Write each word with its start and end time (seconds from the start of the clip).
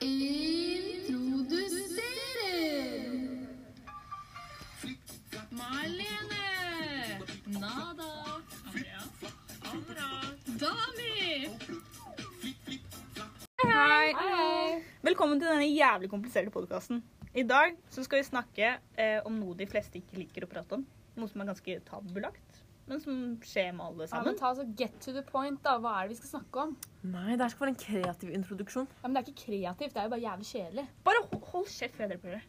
introduserer 0.00 1.46
Marlene. 5.50 6.46
Nada. 7.46 8.40
Andrea! 8.66 9.02
Andra. 9.72 10.08
Dami. 10.46 11.48
Hei. 13.64 14.08
Velkommen 15.02 15.40
til 15.40 15.48
denne 15.50 15.68
jævlig 15.68 16.10
kompliserte 16.10 16.50
podkasten. 16.54 17.02
I 17.34 17.42
dag 17.46 17.76
så 17.90 18.02
skal 18.02 18.18
vi 18.22 18.24
snakke 18.26 18.66
eh, 18.98 19.20
om 19.26 19.32
noe 19.38 19.54
de 19.58 19.66
fleste 19.70 20.00
ikke 20.00 20.18
liker 20.24 20.44
å 20.46 20.50
prate 20.50 20.74
om. 20.78 20.86
Noe 21.18 21.28
som 21.30 21.40
er 21.42 21.50
ganske 21.52 21.80
tabulagt, 21.86 22.42
men 22.90 23.00
som 23.02 23.18
skjer 23.46 23.70
med 23.76 23.84
alle 23.86 24.06
Ja, 24.08 24.20
men 24.20 24.34
sammen. 24.34 24.38
ta 24.40 24.48
altså 24.50 24.66
Get 24.78 24.98
to 25.04 25.12
the 25.16 25.22
point, 25.26 25.62
da. 25.64 25.76
Hva 25.80 25.92
er 26.00 26.08
det 26.08 26.16
vi 26.16 26.20
skal 26.20 26.32
snakke 26.40 26.64
om? 26.66 26.76
Nei, 27.06 27.36
det 27.36 27.44
her 27.46 27.52
skal 27.54 27.66
være 27.68 27.74
en 27.76 27.80
kreativ 27.86 28.34
introduksjon. 28.36 28.88
Ja, 29.00 29.08
men 29.08 29.14
Det 29.16 29.22
er 29.22 29.30
ikke 29.30 29.44
kreativt, 29.46 29.94
det 29.94 30.02
er 30.02 30.08
jo 30.08 30.14
bare 30.16 30.24
jævlig 30.26 30.48
kjedelig. 30.50 30.86
Bare 31.06 31.22
hold, 31.30 31.42
hold 31.54 31.70
kjeft 31.78 31.96
før 32.00 32.10
dere 32.12 32.22
prøver. 32.26 32.48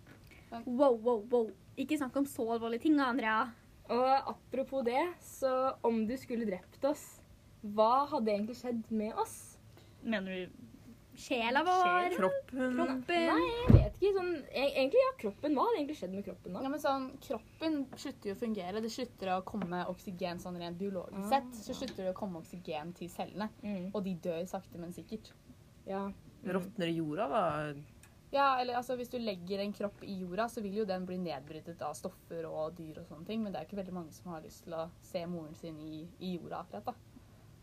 Wow, 0.65 0.97
wow, 0.99 1.21
wow. 1.31 1.51
Ikke 1.79 1.97
snakk 2.01 2.17
om 2.19 2.25
så 2.27 2.43
alvorlige 2.57 2.83
ting, 2.89 2.99
Andrea. 2.99 3.45
Og 3.91 4.29
apropos 4.35 4.83
det, 4.85 4.99
så 5.23 5.73
om 5.83 6.01
du 6.07 6.17
skulle 6.19 6.45
drept 6.49 6.83
oss, 6.85 7.05
hva 7.61 8.05
hadde 8.11 8.31
egentlig 8.33 8.57
skjedd 8.59 8.83
med 8.91 9.13
oss? 9.21 9.37
Mener 10.03 10.31
du 10.49 10.70
Sjela 11.21 11.61
vår, 11.63 12.07
Kroppen 12.15 12.75
kroppen 12.77 13.27
Nei, 13.29 13.49
jeg 13.49 13.73
vet 13.75 13.99
ikke. 13.99 14.11
Sånn, 14.15 14.31
e- 14.49 14.71
egentlig, 14.71 15.03
ja, 15.03 15.11
kroppen. 15.21 15.55
Hva 15.57 15.67
hadde 15.67 15.79
egentlig 15.81 15.97
skjedd 15.99 16.15
med 16.15 16.25
kroppen 16.25 16.57
da? 16.57 16.63
Ja, 16.65 16.71
men 16.73 16.81
sånn, 16.81 17.07
Kroppen 17.21 17.77
slutter 17.93 18.31
jo 18.31 18.35
å 18.35 18.39
fungere. 18.41 18.81
Det 18.81 18.91
slutter 18.93 19.33
å 19.35 19.37
komme 19.45 19.83
oksygen 19.91 20.41
sånn 20.41 20.57
rent 20.61 20.79
biologisk 20.81 21.29
sett. 21.29 21.53
Så 21.61 21.77
slutter 21.77 22.07
det 22.07 22.15
å 22.15 22.17
komme 22.17 22.41
oksygen 22.41 22.93
til 22.97 23.11
cellene. 23.13 23.51
Mm. 23.61 23.91
Og 23.93 24.03
de 24.07 24.15
dør 24.25 24.43
sakte, 24.49 24.81
men 24.81 24.93
sikkert. 24.97 25.31
Ja. 25.85 26.07
råtner 26.45 26.89
i 26.89 26.97
jorda, 26.97 27.27
da. 27.29 27.73
Ja, 28.31 28.61
eller 28.61 28.79
altså, 28.79 28.95
Hvis 28.95 29.11
du 29.11 29.19
legger 29.19 29.59
en 29.59 29.73
kropp 29.75 30.03
i 30.07 30.21
jorda, 30.23 30.47
så 30.49 30.61
vil 30.63 30.81
jo 30.81 30.85
den 30.87 31.05
bli 31.05 31.17
nedbrytet 31.19 31.81
av 31.83 31.93
stoffer 31.99 32.47
og 32.47 32.77
dyr 32.77 33.01
og 33.01 33.09
sånne 33.09 33.27
ting. 33.27 33.43
Men 33.43 33.51
det 33.53 33.61
er 33.61 33.67
ikke 33.67 33.81
veldig 33.81 33.95
mange 33.97 34.15
som 34.15 34.31
har 34.31 34.41
lyst 34.45 34.63
til 34.65 34.77
å 34.77 34.87
se 35.03 35.25
moren 35.27 35.55
sin 35.59 35.79
i, 35.83 36.05
i 36.19 36.37
jorda 36.37 36.63
akkurat. 36.63 36.93
da. 36.93 37.10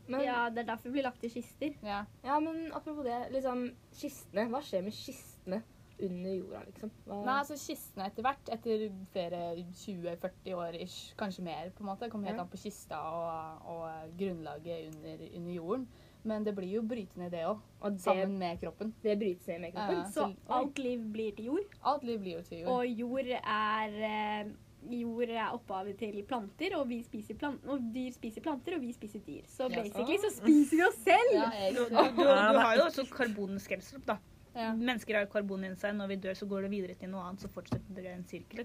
Men, 0.08 0.20
ja. 0.24 0.26
Ja, 0.44 0.50
det 0.50 0.58
er 0.64 0.70
derfor 0.74 0.88
vi 0.88 0.92
blir 0.98 1.04
lagt 1.04 1.24
i 1.24 1.28
kister. 1.28 1.74
Ja. 1.84 2.04
men 2.40 2.72
apropos 2.72 3.04
det, 3.04 3.18
liksom, 3.32 3.66
kistene. 3.92 4.48
Hva 4.48 4.60
skjer 4.64 4.82
med 4.82 4.92
kistene 4.96 5.62
under 6.00 6.30
jorda, 6.34 6.60
liksom? 6.66 6.90
Hva? 7.06 7.16
Nei, 7.26 7.38
altså 7.42 7.56
Kistene 7.58 8.06
etter 8.06 8.22
hvert, 8.22 8.48
etter 8.54 8.84
flere 9.12 9.40
20-40 9.74 10.54
år, 10.54 10.76
ish, 10.84 11.14
kanskje 11.18 11.42
mer, 11.42 11.70
på 11.74 11.82
en 11.82 11.90
måte, 11.90 12.08
kommer 12.10 12.28
helt 12.30 12.38
Ja. 12.38 12.44
an 12.44 12.48
på 12.52 12.60
kista 12.62 13.00
og, 13.00 13.66
og 13.66 14.12
grunnlaget 14.18 14.94
under, 14.94 15.24
under 15.34 15.52
jorden. 15.52 15.88
Men 16.24 16.44
det 16.44 16.54
blir 16.54 16.72
jo 16.76 16.82
brytende, 16.82 17.30
det 17.30 17.44
òg. 17.46 17.60
Og 17.80 17.98
Sammen 18.02 18.38
med 18.38 18.60
kroppen. 18.60 18.94
det 19.02 19.18
brytes 19.18 19.46
ned 19.46 19.60
med 19.60 19.72
kroppen? 19.74 19.96
Ja. 19.98 20.04
Så 20.04 20.24
så- 20.30 20.52
alt 20.52 20.78
liv 20.78 20.98
blir 21.12 21.34
til 21.36 21.44
jord, 21.46 21.76
Alt 21.84 22.04
liv 22.04 22.18
blir 22.20 22.36
jo 22.38 22.42
til 22.42 22.58
jord. 22.62 22.68
og 22.70 22.86
jord 22.86 23.26
er 23.42 24.00
eh, 24.08 24.50
Jord 24.90 25.30
er 25.30 25.52
opphavet 25.52 25.98
til 26.00 26.16
planter, 26.28 26.74
og, 26.78 26.88
vi 26.88 27.02
spiser 27.04 27.36
plant 27.38 27.66
og 27.68 27.84
dyr 27.94 28.10
spiser 28.14 28.44
planter, 28.44 28.76
og 28.78 28.82
vi 28.82 28.92
spiser 28.96 29.22
dyr. 29.26 29.44
Så 29.50 29.68
basically 29.72 30.18
så 30.22 30.32
spiser 30.36 30.80
vi 30.80 30.82
oss 30.86 30.98
selv! 31.04 31.36
Ja, 31.36 31.50
Du, 31.76 31.84
du, 31.84 31.94
du, 31.94 32.24
du 32.24 32.58
har 32.62 32.74
jo 32.76 32.88
også 32.88 33.04
karbonskremsel, 33.12 34.02
da. 34.08 34.18
Ja. 34.58 34.72
Mennesker 34.74 35.20
har 35.20 35.28
karbon 35.30 35.64
i 35.68 35.70
seg. 35.78 35.94
Når 35.94 36.10
vi 36.10 36.16
dør, 36.24 36.34
så 36.34 36.46
går 36.50 36.66
det 36.66 36.70
videre 36.72 36.94
til 36.98 37.12
noe 37.12 37.22
annet, 37.28 37.44
så 37.44 37.50
fortsetter 37.52 38.02
det 38.02 38.10
en 38.10 38.24
sirkel. 38.26 38.64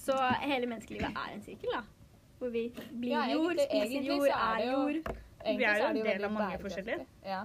Så 0.00 0.16
hele 0.42 0.66
menneskelivet 0.70 1.12
er 1.14 1.34
en 1.36 1.42
sirkel, 1.44 1.70
da. 1.76 1.84
Hvor 2.40 2.50
vi 2.50 2.64
blir 2.72 3.12
Ja, 3.12 3.26
jord, 3.30 3.60
spiser 3.60 4.06
jord, 4.08 4.26
er 4.26 4.64
er 4.64 4.70
jord. 4.72 5.16
Vi 5.44 5.64
er 5.64 5.82
jo 5.82 5.88
en 5.92 6.04
del 6.04 6.24
av 6.24 6.32
mange 6.34 6.58
forskjellige. 6.64 7.06
Ja. 7.24 7.44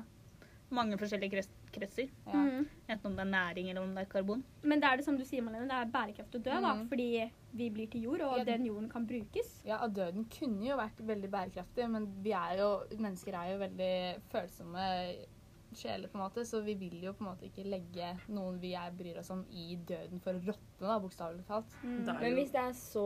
Mange 0.73 0.97
forskjellige 0.97 1.35
krets, 1.35 1.51
kretser. 1.75 2.09
ja. 2.27 2.33
Mhm. 2.33 2.65
Enten 2.89 3.05
om 3.09 3.15
det 3.17 3.23
er 3.25 3.31
næring 3.31 3.69
eller 3.69 3.81
om 3.81 3.95
det 3.95 4.03
er 4.05 4.11
karbon. 4.11 4.43
Men 4.63 4.79
det 4.79 4.89
er 4.89 4.97
det 4.97 5.05
som 5.05 5.17
du 5.17 5.23
sier, 5.25 5.41
Malene, 5.41 5.67
det 5.69 5.77
er 5.81 5.91
bærekraftig 5.93 6.39
å 6.39 6.43
dø, 6.43 6.51
da. 6.61 6.73
Mhm. 6.75 6.87
Fordi 6.89 7.31
vi 7.55 7.69
blir 7.69 7.89
til 7.91 8.01
jord, 8.03 8.21
og 8.21 8.37
Ja. 8.37 8.43
den 8.43 8.65
jorden 8.65 8.89
kan 8.91 9.05
brukes. 9.07 9.61
Ja, 9.65 9.77
og 9.83 9.93
døden 9.95 10.25
kunne 10.29 10.65
jo 10.67 10.75
vært 10.77 10.97
veldig 10.99 11.29
bærekraftig, 11.31 11.89
men 11.89 12.07
vi 12.23 12.31
er 12.31 12.57
jo, 12.59 12.69
mennesker 12.97 13.33
er 13.33 13.53
jo 13.53 13.59
veldig 13.59 14.21
følsomme 14.31 15.25
sjeler, 15.75 16.07
på 16.07 16.15
en 16.17 16.23
måte, 16.23 16.45
så 16.47 16.61
vi 16.63 16.73
vil 16.75 17.01
jo 17.03 17.11
på 17.13 17.25
en 17.25 17.31
måte 17.35 17.49
ikke 17.49 17.65
legge 17.67 18.13
noen 18.31 18.59
vi 18.61 18.73
er, 18.73 18.91
bryr 18.95 19.17
oss 19.19 19.29
om, 19.31 19.45
i 19.51 19.75
døden 19.75 20.21
for 20.21 20.31
å 20.37 20.39
råtne, 20.45 20.87
da, 20.87 20.99
bokstavelig 20.99 21.45
talt. 21.45 21.65
Mm. 21.83 22.05
Men 22.05 22.33
hvis 22.37 22.51
det 22.51 22.61
er 22.61 22.71
så 22.71 23.03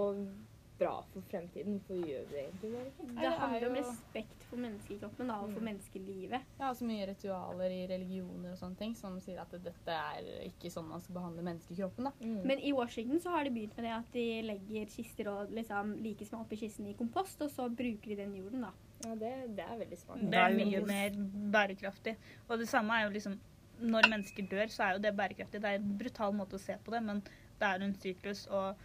bra 0.80 0.94
for 1.14 1.26
fremtiden, 1.30 1.80
For 1.88 2.00
gjør 2.00 2.26
vi 2.30 2.36
det 2.36 2.42
egentlig 2.46 2.72
bare 2.74 2.88
ikke? 2.90 3.08
Det 3.10 3.28
er 3.28 3.38
handler 3.44 3.68
om 3.70 3.78
respekt 3.80 4.46
for 4.50 4.64
menneskekroppen 4.64 5.32
da, 5.32 5.38
og 5.44 5.54
for 5.54 5.66
menneskelivet. 5.68 6.48
Ja, 6.60 6.70
og 6.70 6.78
så 6.80 6.88
mye 6.90 7.08
ritualer 7.10 7.76
i 7.76 7.82
religioner 7.92 8.54
og 8.54 8.60
sånne 8.62 8.80
ting 8.80 8.96
som 8.98 9.18
sier 9.24 9.42
at 9.44 9.54
dette 9.66 9.96
er 9.96 10.30
ikke 10.48 10.72
sånn 10.74 10.88
man 10.90 11.04
skal 11.04 11.18
behandle 11.20 11.46
menneskekroppen, 11.50 12.10
da. 12.10 12.14
Mm. 12.24 12.40
Men 12.52 12.64
i 12.64 12.74
Washington 12.76 13.22
så 13.24 13.36
har 13.36 13.48
de 13.48 13.54
begynt 13.56 13.76
med 13.78 13.90
det 13.90 13.96
at 13.98 14.14
de 14.16 14.26
legger 14.50 14.94
kister 14.96 15.32
og 15.34 15.54
liksom 15.56 15.96
like 16.04 16.28
små 16.28 16.44
oppi 16.46 16.60
kisten 16.64 16.90
i 16.90 16.98
kompost, 17.00 17.42
og 17.46 17.52
så 17.54 17.68
bruker 17.70 18.14
de 18.14 18.20
den 18.24 18.36
jorden, 18.40 18.68
da. 18.68 18.74
ja, 19.06 19.16
det, 19.24 19.34
det 19.60 19.66
er 19.68 19.82
veldig 19.84 20.02
smart. 20.02 20.26
Det 20.32 20.44
er 20.44 20.58
mye 20.58 20.84
mer 20.88 21.20
bærekraftig. 21.54 22.16
Og 22.48 22.60
det 22.62 22.70
samme 22.72 22.98
er 22.98 23.08
jo 23.08 23.16
liksom 23.18 23.40
Når 23.80 24.10
mennesker 24.12 24.44
dør, 24.52 24.68
så 24.68 24.84
er 24.84 24.96
jo 24.98 25.00
det 25.00 25.14
bærekraftig. 25.16 25.62
Det 25.64 25.70
er 25.70 25.78
en 25.80 25.94
brutal 26.02 26.34
måte 26.36 26.58
å 26.58 26.60
se 26.60 26.74
på 26.84 26.92
det, 26.92 27.00
men 27.00 27.22
det 27.60 27.68
er 27.68 27.86
en 27.86 27.94
syklus, 27.96 28.42
og 28.52 28.76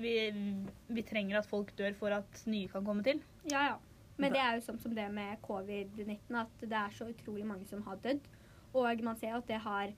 vi, 0.00 0.12
vi 0.88 1.02
trenger 1.02 1.38
at 1.38 1.46
folk 1.50 1.72
dør 1.78 1.94
for 1.98 2.14
at 2.16 2.42
nye 2.46 2.68
kan 2.68 2.84
komme 2.84 3.02
til. 3.06 3.20
Ja, 3.50 3.64
ja. 3.72 3.78
Men 4.18 4.32
det 4.32 4.40
er 4.40 4.54
jo 4.58 4.64
sånn 4.66 4.78
som 4.78 4.92
det 4.94 5.06
med 5.10 5.40
covid-19, 5.42 6.36
at 6.38 6.60
det 6.60 6.76
er 6.78 6.90
så 6.94 7.06
utrolig 7.10 7.46
mange 7.48 7.64
som 7.66 7.82
har 7.86 7.96
dødd. 8.04 8.20
Og 8.76 9.02
man 9.04 9.16
ser 9.18 9.34
at 9.34 9.46
det 9.48 9.58
har 9.64 9.90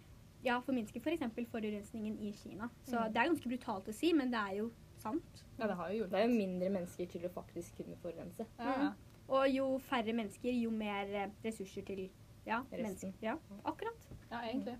ja, 0.44 0.58
forminsket 0.60 1.02
f.eks. 1.02 1.24
For 1.34 1.50
forurensningen 1.56 2.16
i 2.22 2.32
Kina. 2.32 2.70
Så 2.86 2.96
Mm. 2.98 3.12
det 3.12 3.20
er 3.20 3.28
ganske 3.30 3.48
brutalt 3.48 3.88
å 3.88 3.92
si, 3.94 4.12
men 4.12 4.30
det 4.30 4.38
er 4.40 4.56
jo 4.60 4.70
sant. 5.02 5.42
Ja, 5.58 5.66
det 5.66 5.76
har 5.76 5.90
jo 5.92 6.06
Det 6.06 6.18
er 6.20 6.26
jo 6.28 6.34
mindre 6.38 6.70
mennesker 6.70 7.06
til 7.10 7.26
å 7.26 7.32
faktisk 7.34 7.76
kunne 7.76 7.96
forurense. 8.02 8.46
Ja, 8.58 8.74
ja. 8.84 8.92
Og 9.28 9.48
jo 9.48 9.78
færre 9.78 10.12
mennesker, 10.12 10.52
jo 10.52 10.70
mer 10.70 11.06
eh, 11.14 11.30
ressurser 11.44 11.82
til 11.84 12.10
ja, 12.46 12.60
Resten. 12.70 12.82
mennesker. 12.82 13.12
Ja, 13.22 13.36
akkurat. 13.64 14.08
ja, 14.30 14.40
egentlig. 14.42 14.78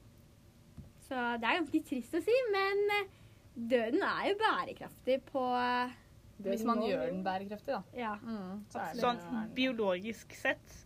Så 1.08 1.14
det 1.40 1.44
er 1.48 1.58
ganske 1.60 1.82
trist 1.84 2.14
å 2.14 2.20
si, 2.24 2.34
men 2.52 2.82
eh, 3.00 3.08
døden 3.56 4.02
er 4.02 4.28
jo 4.30 4.34
bærekraftig 4.40 5.20
på 5.30 5.42
eh, 5.58 5.92
Hvis 6.44 6.64
man 6.66 6.80
gjør 6.82 7.06
den 7.10 7.22
bærekraftig, 7.24 7.74
da. 7.76 7.82
Ja. 7.94 8.14
Mm, 8.22 8.64
så 8.72 8.86
Sånn 8.98 9.20
biologisk 9.54 10.34
sett 10.34 10.80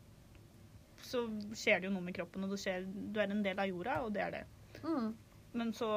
så 1.09 1.23
skjer 1.56 1.81
det 1.81 1.89
jo 1.89 1.93
noe 1.95 2.05
med 2.05 2.15
kroppen, 2.19 2.45
og 2.45 2.59
skjer, 2.61 2.84
du 2.84 3.21
er 3.23 3.31
en 3.33 3.43
del 3.43 3.59
av 3.62 3.69
jorda, 3.71 3.95
og 4.05 4.12
det 4.12 4.21
er 4.27 4.31
det. 4.34 4.43
Mm. 4.83 5.15
Men 5.56 5.71
så 5.73 5.89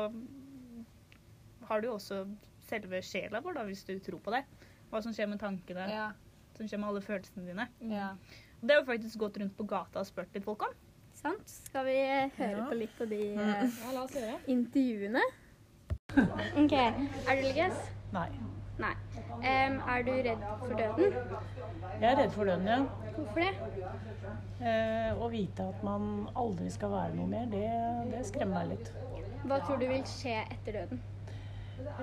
har 1.67 1.81
du 1.81 1.87
jo 1.89 1.95
også 1.97 2.21
selve 2.69 3.01
sjela 3.03 3.41
vår, 3.43 3.57
da, 3.59 3.65
hvis 3.67 3.83
du 3.87 3.97
tror 4.03 4.21
på 4.23 4.31
det. 4.31 4.43
Hva 4.91 5.01
som 5.03 5.11
skjer 5.15 5.27
med 5.31 5.41
tankene, 5.41 5.87
Ja, 5.91 6.11
som 6.55 6.67
skjer 6.69 6.79
med 6.79 6.89
alle 6.91 7.01
følelsene 7.03 7.47
dine. 7.49 7.67
ja. 7.91 8.13
Og 8.61 8.67
Det 8.67 8.75
har 8.75 8.83
vi 8.85 8.91
faktisk 8.93 9.17
gått 9.17 9.37
rundt 9.41 9.55
på 9.57 9.65
gata 9.65 9.99
og 9.99 10.05
spurt 10.05 10.33
litt 10.35 10.43
folk 10.45 10.61
om. 10.67 10.73
Sant? 11.17 11.49
Skal 11.49 11.85
vi 11.85 11.95
eh, 11.97 12.29
høre 12.37 12.57
Ja. 12.59 12.65
på 12.69 12.75
litt 12.77 12.91
på 12.97 13.07
de 13.09 13.19
eh, 13.33 13.63
Ja, 13.81 13.91
la 13.95 14.03
oss 14.03 14.13
høre. 14.13 14.37
intervjuene? 14.47 15.21
OK. 16.61 16.73
Er 16.73 16.95
du 16.97 17.29
religiøs? 17.29 17.83
Nei. 18.15 18.27
Nei. 18.81 18.95
Um, 19.41 19.77
er 19.93 20.03
du 20.05 20.11
redd 20.11 20.43
for 20.59 20.73
døden? 20.77 21.15
Jeg 22.01 22.11
er 22.11 22.17
redd 22.19 22.33
for 22.35 22.49
døden, 22.49 22.67
ja. 22.67 22.79
Hvorfor 23.15 23.39
det? 23.39 23.53
Uh, 24.61 25.21
å 25.23 25.29
vite 25.33 25.65
at 25.71 25.85
man 25.85 26.27
aldri 26.37 26.69
skal 26.73 26.93
være 26.93 27.15
noe 27.17 27.29
mer, 27.31 27.47
det, 27.51 27.63
det 28.11 28.25
skremmer 28.27 28.61
meg 28.61 28.75
litt. 28.75 28.91
Hva 29.47 29.57
tror 29.65 29.79
du 29.81 29.87
vil 29.89 30.03
skje 30.09 30.35
etter 30.43 30.81
døden? 30.81 31.01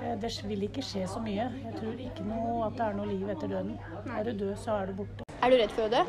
Eh, 0.03 0.15
det 0.21 0.33
vil 0.49 0.63
ikke 0.67 0.83
skje 0.83 1.07
så 1.07 1.21
mye. 1.23 1.45
Jeg 1.65 1.75
tror 1.79 2.01
ikke 2.03 2.25
noe 2.27 2.67
at 2.67 2.79
det 2.79 2.87
er 2.87 2.97
noe 2.99 3.07
liv 3.07 3.29
etter 3.31 3.53
døden. 3.53 3.77
Er 4.17 4.27
du 4.27 4.33
død, 4.45 4.57
så 4.59 4.81
er 4.81 4.91
du 4.91 4.99
borte. 5.03 5.27
Er 5.43 5.53
du 5.53 5.57
redd 5.61 5.75
for 5.77 5.87
å 5.87 5.93
dø? 5.93 6.03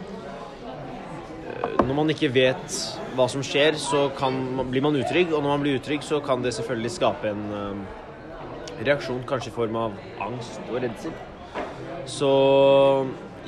Når 1.80 1.96
man 1.96 2.12
ikke 2.14 2.30
vet 2.34 2.75
hva 3.18 3.25
som 3.31 3.44
skjer, 3.46 3.78
så 3.80 4.08
kan, 4.18 4.36
blir 4.70 4.84
man 4.86 4.97
utrygg. 5.00 5.34
Og 5.34 5.41
når 5.44 5.50
man 5.56 5.66
blir 5.66 5.79
utrygg, 5.79 6.06
så 6.06 6.22
kan 6.23 6.44
det 6.46 6.53
selvfølgelig 6.58 6.91
skape 6.96 7.32
en 7.32 7.41
uh, 7.52 8.84
reaksjon, 8.85 9.23
kanskje 9.28 9.52
i 9.52 9.56
form 9.56 9.79
av 9.79 9.97
angst 10.23 10.61
og 10.70 10.79
redsel. 10.84 11.16
Så 12.09 12.29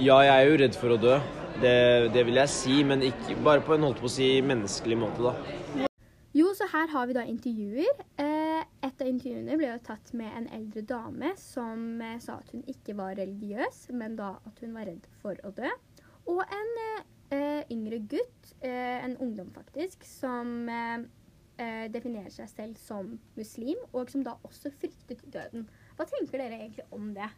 ja, 0.01 0.17
jeg 0.25 0.33
er 0.33 0.49
jo 0.49 0.59
redd 0.63 0.77
for 0.79 0.95
å 0.95 0.99
dø. 0.99 1.19
Det, 1.61 1.77
det 2.15 2.25
vil 2.25 2.39
jeg 2.41 2.51
si, 2.51 2.81
men 2.87 3.03
ikke 3.05 3.37
bare 3.45 3.63
på 3.65 3.75
en 3.75 3.85
holdt 3.85 4.01
på 4.01 4.09
å 4.09 4.11
si 4.11 4.33
menneskelig 4.45 4.97
måte, 4.97 5.31
da. 5.31 5.87
Jo, 6.31 6.53
så 6.55 6.63
her 6.71 6.87
har 6.93 7.09
vi 7.09 7.15
da 7.17 7.25
intervjuer. 7.27 8.03
Eh, 8.23 8.61
et 8.87 9.01
av 9.03 9.07
intervjuene 9.09 9.57
ble 9.59 9.67
jo 9.67 9.79
tatt 9.83 10.13
med 10.15 10.31
en 10.39 10.47
eldre 10.55 10.83
dame 10.87 11.33
som 11.39 11.99
eh, 11.99 12.15
sa 12.23 12.37
at 12.39 12.53
hun 12.55 12.63
ikke 12.71 12.95
var 12.95 13.17
religiøs, 13.19 13.89
men 13.99 14.15
da 14.19 14.37
at 14.47 14.61
hun 14.63 14.77
var 14.77 14.87
redd 14.87 15.09
for 15.19 15.35
å 15.43 15.51
dø. 15.57 15.67
Og 16.31 16.39
en 16.45 16.71
yngre 17.71 18.01
gutt, 18.11 18.51
eh, 18.59 18.99
en 19.05 19.15
ungdom 19.23 19.51
faktisk, 19.55 20.03
som 20.07 20.69
eh, 20.69 21.05
eh, 21.61 21.85
definerer 21.93 22.33
seg 22.33 22.49
selv 22.51 22.81
som 22.81 23.15
muslim, 23.37 23.79
og 23.93 24.11
som 24.11 24.25
da 24.25 24.35
også 24.47 24.73
fryktet 24.81 25.23
døden. 25.33 25.69
Hva 25.97 26.07
tenker 26.09 26.43
dere 26.43 26.59
egentlig 26.59 26.87
om 26.91 27.13
det? 27.15 27.29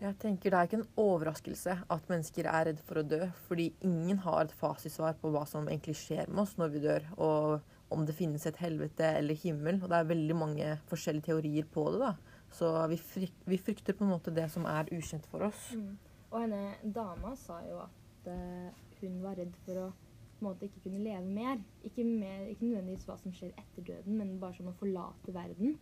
Jeg 0.00 0.16
tenker 0.16 0.50
Det 0.50 0.56
er 0.56 0.68
ikke 0.68 0.78
en 0.78 1.02
overraskelse 1.02 1.74
at 1.92 2.06
mennesker 2.08 2.46
er 2.48 2.70
redd 2.70 2.78
for 2.86 3.02
å 3.02 3.04
dø, 3.04 3.26
fordi 3.48 3.68
ingen 3.84 4.22
har 4.24 4.46
et 4.46 4.54
fasitsvar 4.56 5.18
på 5.20 5.32
hva 5.34 5.44
som 5.48 5.68
egentlig 5.68 5.98
skjer 6.00 6.30
med 6.30 6.46
oss 6.46 6.56
når 6.56 6.72
vi 6.72 6.80
dør. 6.86 7.10
Og 7.20 7.76
om 7.90 8.06
det 8.06 8.14
finnes 8.16 8.46
et 8.46 8.58
helvete 8.62 9.06
eller 9.18 9.38
himmel. 9.42 9.80
Og 9.82 9.90
det 9.90 9.98
er 9.98 10.10
veldig 10.10 10.36
mange 10.38 10.68
forskjellige 10.90 11.30
teorier 11.30 11.66
på 11.70 11.88
det. 11.92 12.00
da. 12.06 12.12
Så 12.54 12.70
vi, 12.90 12.98
fryk, 12.98 13.34
vi 13.46 13.58
frykter 13.58 13.96
på 13.96 14.06
en 14.06 14.14
måte 14.14 14.34
det 14.34 14.46
som 14.52 14.66
er 14.70 14.90
ukjent 14.94 15.26
for 15.30 15.46
oss. 15.50 15.70
Mm. 15.74 15.98
Og 16.30 16.38
henne 16.44 16.94
dama 16.94 17.34
sa 17.38 17.58
jo 17.66 17.80
at 17.82 18.30
eh, 18.30 18.70
hun 19.08 19.22
var 19.22 19.38
redd 19.40 19.56
for 19.64 19.84
å 19.86 19.90
på 20.40 20.46
en 20.46 20.54
måte 20.54 20.66
ikke 20.66 20.80
kunne 20.86 21.02
leve 21.04 21.26
mer. 21.26 21.58
Ikke, 21.84 22.04
mer. 22.04 22.46
ikke 22.48 22.64
nødvendigvis 22.64 23.04
hva 23.08 23.16
som 23.20 23.32
skjer 23.36 23.52
etter 23.60 23.84
døden, 23.84 24.16
men 24.16 24.38
bare 24.40 24.56
sånn 24.56 24.70
å 24.70 24.76
forlate 24.80 25.34
verden. 25.36 25.74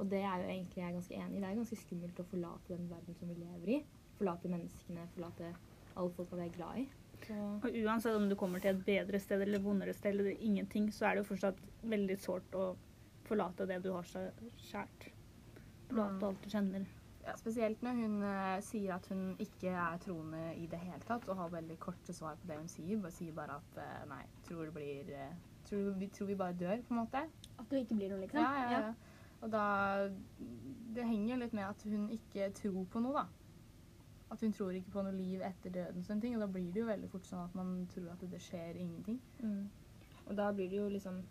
Og 0.00 0.08
det 0.10 0.22
er 0.24 0.42
jo 0.42 0.48
egentlig 0.48 0.82
jeg 0.82 0.96
ganske 0.96 1.18
enig 1.20 1.36
i. 1.36 1.42
Det 1.42 1.50
er 1.50 1.60
ganske 1.60 1.78
skummelt 1.84 2.18
å 2.18 2.26
forlate 2.30 2.72
den 2.74 2.88
verden 2.90 3.18
som 3.18 3.30
vi 3.30 3.36
lever 3.38 3.72
i. 3.76 3.78
Forlate 4.18 4.50
menneskene, 4.50 5.06
forlate 5.14 5.52
alle 5.92 6.14
folka 6.16 6.38
vi 6.40 6.46
er 6.46 6.56
glad 6.56 6.80
i. 6.82 6.86
Så 7.22 7.36
Og 7.62 7.76
uansett 7.84 8.16
om 8.18 8.26
du 8.28 8.34
kommer 8.38 8.62
til 8.62 8.72
et 8.72 8.84
bedre 8.86 9.20
sted 9.22 9.44
eller 9.44 9.62
vondere 9.62 9.94
sted 9.94 10.16
eller 10.16 10.32
ingenting, 10.40 10.90
så 10.90 11.06
er 11.06 11.14
det 11.14 11.22
jo 11.22 11.28
fortsatt 11.30 11.60
veldig 11.86 12.18
sårt 12.18 12.58
å 12.58 12.72
forlate 13.28 13.68
det 13.70 13.78
du 13.84 13.92
har 13.94 14.08
så 14.08 14.24
kjært. 14.70 15.12
Forlate 15.92 16.32
alt 16.32 16.42
du 16.42 16.50
kjenner. 16.50 16.88
Ja, 17.22 17.36
spesielt 17.38 17.82
når 17.86 17.98
hun 18.00 18.14
uh, 18.26 18.58
sier 18.66 18.96
at 18.96 19.06
hun 19.12 19.36
ikke 19.42 19.70
er 19.70 19.98
troende 20.02 20.40
i 20.58 20.66
det 20.66 20.80
hele 20.82 21.00
tatt, 21.06 21.28
og 21.28 21.38
har 21.38 21.52
veldig 21.52 21.78
korte 21.78 22.14
svar 22.16 22.34
på 22.40 22.48
det 22.50 22.58
hun 22.58 22.70
sier. 22.70 22.98
Bare 23.00 23.14
sier 23.14 23.34
bare 23.36 23.60
at 23.60 23.78
uh, 23.78 24.08
nei, 24.10 24.24
tror 24.48 24.64
det 24.66 24.74
blir 24.74 25.12
uh, 25.14 25.34
tror, 25.68 25.90
vi, 25.98 26.08
tror 26.08 26.26
vi 26.26 26.34
bare 26.36 26.52
dør, 26.52 26.82
på 26.88 26.94
en 26.94 27.00
måte. 27.00 27.22
At 27.58 27.70
det 27.70 27.84
ikke 27.84 27.94
blir 27.94 28.10
noe, 28.12 28.20
liksom. 28.24 28.40
Ja, 28.40 28.62
ja, 28.62 28.80
ja. 28.80 28.94
Og 29.42 29.50
da 29.50 30.08
Det 30.94 31.06
henger 31.06 31.34
jo 31.34 31.38
litt 31.40 31.54
med 31.56 31.64
at 31.66 31.82
hun 31.82 32.10
ikke 32.14 32.50
tror 32.58 32.84
på 32.90 33.00
noe, 33.02 33.22
da. 33.22 33.24
At 34.32 34.40
hun 34.40 34.52
tror 34.52 34.70
ikke 34.76 34.90
på 34.90 35.04
noe 35.04 35.14
liv 35.14 35.42
etter 35.44 35.70
døden, 35.70 36.04
sånne 36.04 36.24
ting, 36.24 36.34
og 36.36 36.42
da 36.44 36.48
blir 36.52 36.72
det 36.72 36.80
jo 36.80 36.88
veldig 36.88 37.10
fort 37.12 37.26
sånn 37.28 37.44
at 37.44 37.54
man 37.54 37.72
tror 37.92 38.10
at 38.12 38.26
det 38.32 38.40
skjer 38.40 38.78
ingenting. 38.80 39.20
Mm. 39.42 39.70
Og 40.26 40.36
da 40.38 40.50
blir 40.52 40.70
det 40.70 40.78
jo 40.78 40.88
liksom 40.88 41.22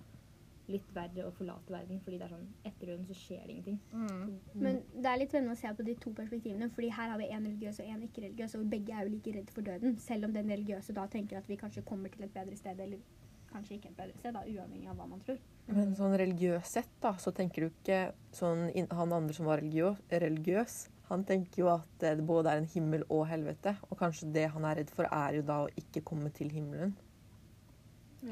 litt 0.74 0.92
verre 0.96 1.26
å 1.28 1.32
forlate 1.36 1.74
verden, 1.74 2.02
fordi 2.06 2.20
det 2.20 2.28
er 2.28 2.34
sånn 2.34 2.46
etter 2.68 2.92
døden 2.92 3.08
så 3.08 3.18
skjer 3.18 3.42
det 3.46 3.56
ingenting. 3.56 3.80
Mm. 3.94 4.36
Men 4.66 4.80
det 4.96 5.12
er 5.12 5.22
litt 5.22 5.34
spennende 5.34 5.56
å 5.56 5.62
se 5.62 5.74
på 5.78 5.88
de 5.88 5.96
to 6.04 6.14
perspektivene, 6.18 6.70
fordi 6.76 6.92
her 6.98 7.12
har 7.14 7.20
vi 7.22 7.32
en 7.32 7.50
religiøs 7.50 7.82
og 7.84 7.90
en 7.96 8.06
ikke-religiøs, 8.08 8.56
og 8.60 8.70
begge 8.76 8.96
er 8.96 9.08
jo 9.08 9.16
like 9.16 9.36
redd 9.40 9.52
for 9.56 9.68
døden, 9.72 9.98
selv 10.04 10.30
om 10.30 10.38
den 10.38 10.54
religiøse 10.56 10.96
da 10.98 11.08
tenker 11.12 11.42
at 11.42 11.50
vi 11.52 11.60
kanskje 11.60 11.86
kommer 11.88 12.14
til 12.14 12.28
et 12.28 12.34
bedre 12.36 12.58
sted, 12.60 12.80
eller 12.80 13.04
kanskje 13.52 13.78
ikke 13.78 13.92
et 13.92 14.00
bedre 14.00 14.18
sted, 14.22 14.34
da, 14.38 14.46
uavhengig 14.48 14.88
av 14.88 15.02
hva 15.02 15.10
man 15.12 15.22
tror. 15.26 15.42
Men 15.72 15.94
sånn 16.00 16.16
religiøst 16.20 16.80
sett, 16.80 16.96
da, 17.04 17.14
så 17.20 17.36
tenker 17.36 17.68
du 17.68 17.70
ikke 17.70 18.00
sånn 18.36 18.70
Han 18.98 19.14
andre 19.16 19.36
som 19.36 19.48
var 19.48 19.62
religiøs, 19.62 20.00
religiøs 20.24 20.82
han 21.12 21.26
tenker 21.28 21.66
jo 21.66 21.68
at 21.74 21.88
det 22.00 22.14
både 22.24 22.54
er 22.54 22.62
en 22.62 22.70
himmel 22.72 23.02
og 23.12 23.26
helvete. 23.28 23.74
Og 23.90 24.00
kanskje 24.00 24.30
det 24.32 24.46
han 24.54 24.64
er 24.68 24.78
redd 24.80 24.92
for, 24.96 25.10
er 25.12 25.36
jo 25.36 25.48
da 25.48 25.58
å 25.66 25.72
ikke 25.82 26.06
komme 26.08 26.32
til 26.36 26.52
himmelen. 26.56 26.94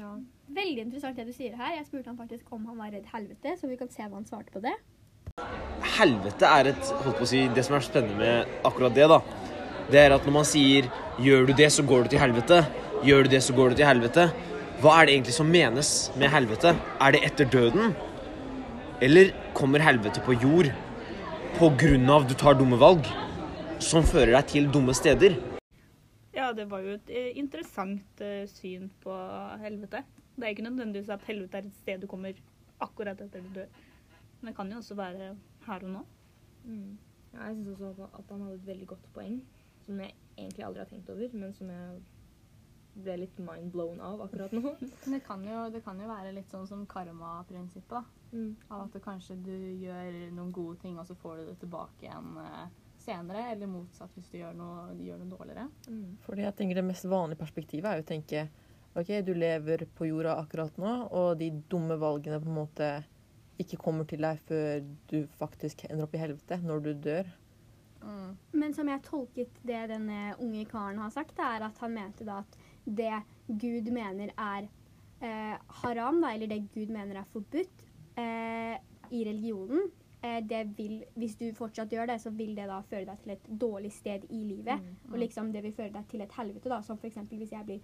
Ja. 0.00 0.14
Veldig 0.50 0.86
interessant 0.86 1.18
det 1.20 1.26
du 1.28 1.34
sier 1.36 1.52
her. 1.58 1.74
Jeg 1.76 1.86
spurte 1.86 2.08
han 2.08 2.16
faktisk 2.18 2.48
om 2.56 2.64
han 2.70 2.78
var 2.80 2.92
redd 2.94 3.08
helvete, 3.12 3.52
så 3.60 3.68
vi 3.68 3.76
kan 3.78 3.90
se 3.92 4.02
hva 4.06 4.16
han 4.16 4.26
svarte 4.26 4.54
på 4.54 4.62
det. 4.64 4.72
Helvete 5.98 6.48
er 6.48 6.70
et 6.72 6.92
holdt 7.04 7.18
på 7.18 7.26
å 7.26 7.28
si, 7.28 7.42
Det 7.54 7.64
som 7.66 7.76
er 7.76 7.84
spennende 7.84 8.16
med 8.18 8.64
akkurat 8.64 8.96
det, 8.96 9.08
da, 9.12 9.20
det 9.90 10.00
er 10.00 10.14
at 10.16 10.24
når 10.24 10.34
man 10.38 10.46
sier 10.48 10.88
'gjør 11.20 11.46
du 11.46 11.52
det, 11.52 11.68
så 11.72 11.82
går 11.82 12.04
du 12.04 12.08
til 12.08 12.22
helvete', 12.22 12.64
'gjør 13.04 13.24
du 13.24 13.28
det, 13.28 13.42
så 13.42 13.52
går 13.52 13.68
du 13.70 13.74
til 13.76 13.86
helvete', 13.86 14.30
hva 14.80 14.96
er 14.96 15.06
det 15.06 15.14
egentlig 15.14 15.34
som 15.36 15.50
menes 15.52 16.10
med 16.16 16.30
helvete? 16.32 16.74
Er 17.00 17.12
det 17.12 17.24
etter 17.24 17.44
døden? 17.44 17.94
Eller 19.00 19.34
kommer 19.52 19.78
helvete 19.78 20.20
på 20.24 20.32
jord 20.32 20.72
på 21.58 21.68
grunn 21.76 22.08
av 22.08 22.26
du 22.26 22.34
tar 22.34 22.54
dumme 22.54 22.78
valg 22.80 23.04
som 23.78 24.02
fører 24.02 24.32
deg 24.32 24.46
til 24.46 24.70
dumme 24.72 24.94
steder? 24.96 25.36
Ja, 26.40 26.52
det 26.56 26.64
var 26.70 26.80
jo 26.80 26.94
et 26.96 27.10
eh, 27.12 27.30
interessant 27.36 28.20
eh, 28.24 28.46
syn 28.48 28.88
på 29.02 29.12
helvete. 29.60 30.00
Det 30.36 30.46
er 30.46 30.54
ikke 30.54 30.64
nødvendigvis 30.64 31.10
at 31.12 31.26
helvete 31.28 31.58
er 31.60 31.66
et 31.68 31.76
sted 31.82 32.00
du 32.00 32.06
kommer 32.08 32.38
akkurat 32.80 33.20
etter 33.20 33.44
du 33.44 33.50
dør. 33.58 33.66
Men 34.40 34.48
det 34.48 34.56
kan 34.56 34.70
jo 34.72 34.78
også 34.80 34.96
være 34.96 35.34
her 35.66 35.84
og 35.84 35.92
nå. 35.98 36.04
Mm. 36.64 36.96
ja 37.34 37.44
jeg 37.50 37.56
syns 37.58 37.80
også 37.80 38.08
at- 38.18 38.30
han 38.30 38.40
hadde 38.46 38.54
et 38.54 38.66
veldig 38.66 38.86
godt 38.94 39.12
poeng, 39.14 39.36
som 39.84 40.00
jeg 40.00 40.14
egentlig 40.38 40.64
aldri 40.64 40.80
har 40.82 40.88
tenkt 40.88 41.10
over, 41.12 41.28
men 41.36 41.52
som 41.52 41.70
jeg 41.70 42.00
ble 43.04 43.16
litt 43.20 43.38
mind 43.38 43.70
blown 43.72 44.00
av 44.00 44.20
akkurat 44.24 44.52
nå. 44.52 44.72
Det 45.12 45.20
kan, 45.24 45.44
jo, 45.44 45.70
det 45.70 45.84
kan 45.84 46.00
jo 46.00 46.08
være 46.08 46.32
litt 46.34 46.50
sånn 46.50 46.66
som 46.66 46.86
karma-prinsippet, 46.86 47.90
da. 47.90 48.02
Mm. 48.32 48.56
Av 48.70 48.86
at 48.88 49.02
kanskje 49.04 49.36
du 49.44 49.54
gjør 49.84 50.16
noen 50.32 50.52
gode 50.52 50.80
ting, 50.80 50.98
og 50.98 51.06
så 51.06 51.14
får 51.20 51.36
du 51.36 51.44
det 51.50 51.58
tilbake 51.60 52.06
igjen 52.08 52.36
eh, 52.40 52.66
senere. 53.04 53.46
Eller 53.52 53.70
motsatt 53.70 54.16
hvis 54.16 54.30
du 54.32 54.38
gjør 54.40 54.56
noe, 54.56 54.88
gjør 55.00 55.22
noe 55.22 55.36
dårligere. 55.36 55.68
Mm. 55.88 56.18
Fordi 56.26 56.46
jeg 56.46 56.56
tenker 56.58 56.80
Det 56.80 56.88
mest 56.90 57.08
vanlige 57.10 57.42
perspektivet 57.42 57.90
er 57.90 58.00
jo 58.00 58.06
å 58.06 58.10
tenke 58.10 58.48
OK, 58.98 59.10
du 59.22 59.34
lever 59.38 59.84
på 59.94 60.08
jorda 60.08 60.34
akkurat 60.40 60.78
nå, 60.82 60.94
og 61.14 61.36
de 61.38 61.52
dumme 61.70 61.94
valgene 62.00 62.40
på 62.42 62.50
en 62.50 62.56
måte 62.56 62.88
ikke 63.60 63.78
kommer 63.78 64.08
til 64.08 64.24
deg 64.24 64.40
før 64.48 64.80
du 65.12 65.20
faktisk 65.38 65.84
ender 65.86 66.08
opp 66.08 66.16
i 66.16 66.22
helvete, 66.22 66.58
når 66.64 66.82
du 66.86 66.90
dør. 67.06 67.30
Mm. 68.02 68.32
Men 68.56 68.74
som 68.74 68.88
jeg 68.88 69.04
tolket 69.06 69.60
det 69.66 69.84
denne 69.92 70.34
unge 70.40 70.64
karen 70.70 70.98
har 71.02 71.12
sagt, 71.14 71.38
er 71.38 71.66
at 71.68 71.78
han 71.84 71.94
mente 71.94 72.26
da 72.26 72.40
at 72.42 72.58
det 72.84 73.22
Gud 73.46 73.90
mener 73.92 74.32
er 74.34 74.66
eh, 75.20 75.56
haram, 75.82 76.20
da, 76.22 76.32
eller 76.34 76.50
det 76.50 76.62
Gud 76.74 76.92
mener 76.92 77.20
er 77.20 77.30
forbudt 77.34 77.84
eh, 78.18 78.76
i 79.10 79.24
religionen, 79.26 79.90
det 80.22 80.76
vil, 80.76 81.04
hvis 81.16 81.34
du 81.40 81.46
fortsatt 81.56 81.90
gjør 81.92 82.06
det, 82.12 82.18
så 82.20 82.30
vil 82.30 82.54
det 82.56 82.66
da 82.68 82.80
føre 82.90 83.06
deg 83.08 83.18
til 83.22 83.32
et 83.32 83.46
dårlig 83.60 83.92
sted 83.92 84.26
i 84.30 84.42
livet. 84.44 84.80
Mm. 84.82 85.12
Og 85.12 85.18
liksom 85.18 85.52
det 85.52 85.62
vil 85.64 85.72
føre 85.72 85.92
deg 85.94 86.08
til 86.08 86.20
et 86.20 86.32
helvete, 86.36 86.68
da, 86.68 86.80
som 86.82 86.98
f.eks. 87.00 87.16
hvis 87.30 87.52
jeg 87.52 87.64
blir 87.64 87.80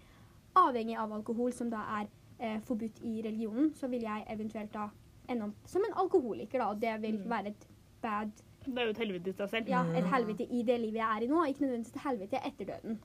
avhengig 0.56 0.96
av 0.98 1.12
alkohol, 1.12 1.52
som 1.52 1.70
da 1.70 1.80
er 2.00 2.06
eh, 2.38 2.58
forbudt 2.60 3.00
i 3.02 3.22
religionen, 3.24 3.72
så 3.74 3.88
vil 3.88 4.02
jeg 4.02 4.24
eventuelt 4.32 4.72
da 4.72 4.88
ende 5.28 5.48
opp 5.48 5.66
som 5.68 5.82
en 5.88 5.96
alkoholiker, 6.04 6.58
da, 6.60 6.68
og 6.70 6.80
det 6.80 7.00
vil 7.02 7.16
Mm. 7.18 7.30
være 7.30 7.46
et 7.48 7.66
bad 8.02 8.30
Det 8.66 8.78
er 8.78 8.84
jo 8.84 8.90
et 8.90 8.98
helvete 8.98 9.30
i 9.30 9.32
seg 9.32 9.48
selv. 9.50 9.68
ja, 9.68 9.82
et 9.96 10.04
helvete 10.10 10.44
i 10.50 10.62
det 10.62 10.80
livet 10.80 10.94
jeg 11.00 11.16
er 11.16 11.22
i 11.22 11.26
nå, 11.26 11.44
ikke 11.44 11.60
nødvendigvis 11.64 11.94
et 11.96 12.02
helvete 12.02 12.40
etter 12.46 12.64
døden. 12.74 12.98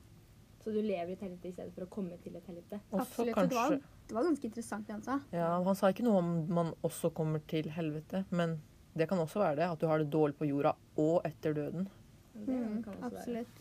Så 0.62 0.70
du 0.70 0.80
lever 0.80 1.08
i 1.08 1.12
et 1.12 1.20
helvete 1.20 1.48
i 1.48 1.52
stedet 1.52 1.72
for 1.74 1.82
å 1.82 1.88
komme 1.90 2.16
til 2.22 2.36
et 2.36 2.46
helvete. 2.46 2.80
Absolutt. 2.92 3.34
Kanskje... 3.34 3.48
det 3.48 3.56
var, 3.56 3.80
det 4.08 4.14
var 4.14 4.22
ganske 4.28 4.44
interessant 4.46 4.86
det 4.86 4.92
han 4.92 5.02
sa. 5.02 5.18
Ja, 5.32 5.62
Han 5.62 5.74
sa 5.74 5.88
ikke 5.90 6.04
noe 6.04 6.18
om 6.18 6.46
man 6.54 6.72
også 6.82 7.10
kommer 7.14 7.40
til 7.48 7.68
helvete, 7.70 8.24
men 8.30 8.60
det 8.94 9.08
kan 9.08 9.20
også 9.22 9.40
være 9.40 9.58
det. 9.62 9.68
At 9.72 9.80
du 9.80 9.88
har 9.88 10.02
det 10.02 10.12
dårlig 10.12 10.36
på 10.38 10.48
jorda 10.48 10.74
og 11.00 11.26
etter 11.28 11.56
døden. 11.56 11.88
Det 12.32 12.48
Mm, 12.48 12.84
absolutt. 13.02 13.58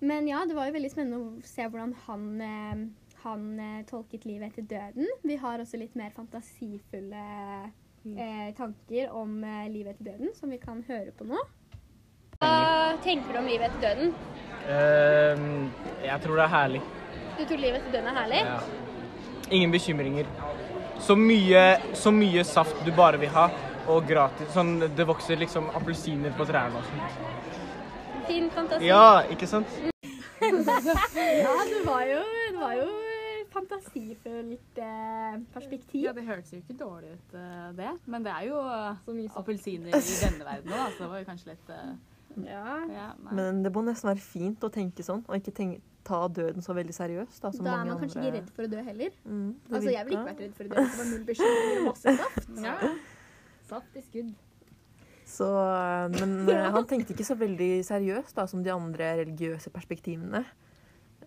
Men 0.00 0.28
ja, 0.28 0.44
det 0.46 0.54
var 0.54 0.68
jo 0.68 0.72
veldig 0.76 0.90
spennende 0.90 1.18
å 1.18 1.42
se 1.44 1.66
hvordan 1.66 1.92
han, 2.06 2.40
eh, 2.40 2.82
han 3.24 3.60
eh, 3.60 3.84
tolket 3.84 4.24
livet 4.24 4.52
etter 4.52 4.62
døden. 4.62 5.08
Vi 5.22 5.36
har 5.36 5.58
også 5.58 5.80
litt 5.80 5.96
mer 5.98 6.10
fantasifulle 6.16 7.24
eh, 8.16 8.54
tanker 8.56 9.10
om 9.10 9.42
eh, 9.44 9.68
livet 9.68 9.96
etter 9.96 10.12
døden, 10.12 10.32
som 10.38 10.50
vi 10.50 10.60
kan 10.62 10.84
høre 10.88 11.12
på 11.12 11.26
nå. 11.28 11.42
Hva 12.38 12.94
tenker 13.02 13.34
du 13.34 13.40
om 13.40 13.48
livet 13.50 13.72
etter 13.72 13.88
døden? 13.88 14.12
Uh, 14.68 15.66
jeg 16.04 16.20
tror 16.22 16.38
det 16.38 16.44
er 16.44 16.52
herlig. 16.52 16.82
Du 17.38 17.40
tror 17.42 17.58
livet 17.58 17.80
etter 17.80 17.96
døden 17.96 18.10
er 18.12 18.18
herlig? 18.20 18.42
Ja. 18.46 18.58
Ingen 19.50 19.74
bekymringer. 19.74 20.30
Så 21.02 21.16
mye, 21.18 21.64
så 21.98 22.12
mye 22.14 22.44
saft 22.46 22.78
du 22.86 22.92
bare 22.94 23.18
vil 23.18 23.32
ha, 23.34 23.48
og 23.88 24.06
gratis. 24.08 24.50
Sånn, 24.54 24.76
det 24.96 25.06
vokser 25.08 25.38
liksom 25.40 25.68
appelsiner 25.78 26.34
på 26.38 26.46
trærne 26.48 26.80
og 26.80 26.84
sånt. 26.88 28.24
Fin 28.28 28.50
fantasi. 28.52 28.88
Ja, 28.90 29.22
ikke 29.32 29.46
sant? 29.50 29.66
Ja, 30.40 31.54
det 31.66 31.80
var 31.86 32.02
jo, 32.06 32.18
det 32.52 32.58
var 32.60 32.74
jo 32.78 32.86
fantasifullt 33.52 34.78
eh, 34.78 35.38
perspektiv. 35.54 36.04
Ja, 36.04 36.12
det 36.14 36.24
hørtes 36.28 36.52
jo 36.54 36.60
ikke 36.60 36.76
dårlig 36.78 37.10
ut, 37.16 37.34
eh, 37.34 37.64
det. 37.78 37.90
Men 38.06 38.22
det 38.26 38.32
er 38.34 38.44
jo 38.46 38.60
eh, 38.62 39.00
Så 39.06 39.14
mye 39.16 39.26
saft. 39.28 39.40
appelsiner 39.42 39.96
i 39.98 40.14
denne 40.24 40.46
verden 40.46 40.76
òg, 40.78 40.94
så 40.94 41.02
det 41.04 41.10
var 41.14 41.22
jo 41.24 41.28
kanskje 41.32 41.50
litt 41.52 41.72
eh, 41.74 41.90
Ja. 42.46 42.76
ja. 42.92 43.08
Men 43.34 43.62
det 43.64 43.72
må 43.74 43.82
nesten 43.88 44.12
være 44.12 44.22
fint 44.22 44.62
å 44.62 44.70
tenke 44.70 45.02
sånn, 45.06 45.24
og 45.26 45.40
ikke 45.40 45.54
tenke, 45.58 45.80
ta 46.08 46.22
døden 46.32 46.62
så 46.64 46.72
veldig 46.76 46.94
seriøst. 46.96 47.40
Da, 47.42 47.50
som 47.52 47.66
Da 47.66 47.74
er 47.80 47.84
man 47.90 47.98
kanskje 48.00 48.20
andre- 48.22 48.28
ikke 48.30 48.38
redd 48.38 48.50
for 48.56 48.62
å 48.64 48.70
dø 48.72 48.82
heller. 48.86 49.10
Mm, 49.26 49.48
Altså, 49.72 49.90
jeg 49.92 50.06
ville 50.06 50.20
ikke 50.20 50.30
vært 50.30 50.42
redd 50.46 50.54
for 50.56 50.64
å 50.64 50.68
dø 50.68 50.76
det 50.78 50.98
var 51.02 51.08
null 51.10 51.24
bekymringer 51.32 51.80
og 51.82 51.88
masse 51.90 52.14
kraft. 52.22 52.48
Ja. 52.64 52.76
Saft 53.68 53.96
i 53.98 54.02
skudd. 54.04 54.32
Så, 55.28 55.48
eh, 55.60 56.08
men 56.16 56.48
eh, 56.48 56.70
han 56.72 56.86
tenkte 56.88 57.12
ikke 57.12 57.26
så 57.28 57.36
veldig 57.36 57.82
seriøst 57.84 58.38
da, 58.38 58.46
som 58.48 58.64
de 58.64 58.72
andre 58.72 59.12
religiøse 59.20 59.72
perspektivene. 59.74 60.40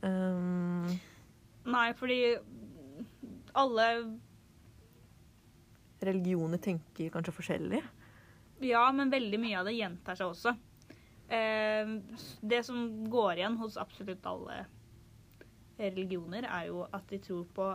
Um, 0.01 0.89
Nei, 1.69 1.91
fordi 1.93 2.23
alle 3.53 3.87
religioner 6.01 6.57
tenker 6.57 7.11
kanskje 7.13 7.35
forskjellig. 7.35 7.81
Ja, 8.65 8.87
men 8.93 9.13
veldig 9.13 9.39
mye 9.41 9.59
av 9.59 9.69
det 9.69 9.77
gjentar 9.77 10.17
seg 10.17 10.33
også. 10.33 10.55
Eh, 11.31 11.93
det 12.41 12.63
som 12.65 12.81
går 13.09 13.37
igjen 13.37 13.61
hos 13.61 13.77
absolutt 13.77 14.25
alle 14.27 14.63
religioner, 15.77 16.45
er 16.49 16.67
jo 16.69 16.83
at 16.89 17.05
de 17.09 17.21
tror 17.21 17.45
på 17.55 17.69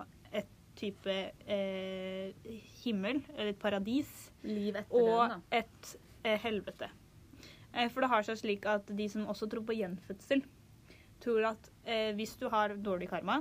type 0.77 1.17
eh, 1.47 2.33
himmel, 2.83 3.23
eller 3.35 3.53
et 3.53 3.61
paradis, 3.61 4.11
og 4.91 5.31
den, 5.33 5.43
et 5.57 5.97
eh, 6.25 6.39
helvete. 6.45 6.91
Eh, 7.73 7.89
for 7.93 8.05
det 8.05 8.11
har 8.13 8.27
seg 8.27 8.41
slik 8.41 8.69
at 8.71 8.89
de 8.99 9.09
som 9.13 9.27
også 9.29 9.49
tror 9.53 9.65
på 9.69 9.77
gjenfødsel, 9.79 10.45
tror 11.23 11.51
at 11.53 11.71
eh, 11.85 12.13
hvis 12.17 12.37
du 12.41 12.49
har 12.53 12.77
dårlig 12.77 13.09
karma 13.11 13.41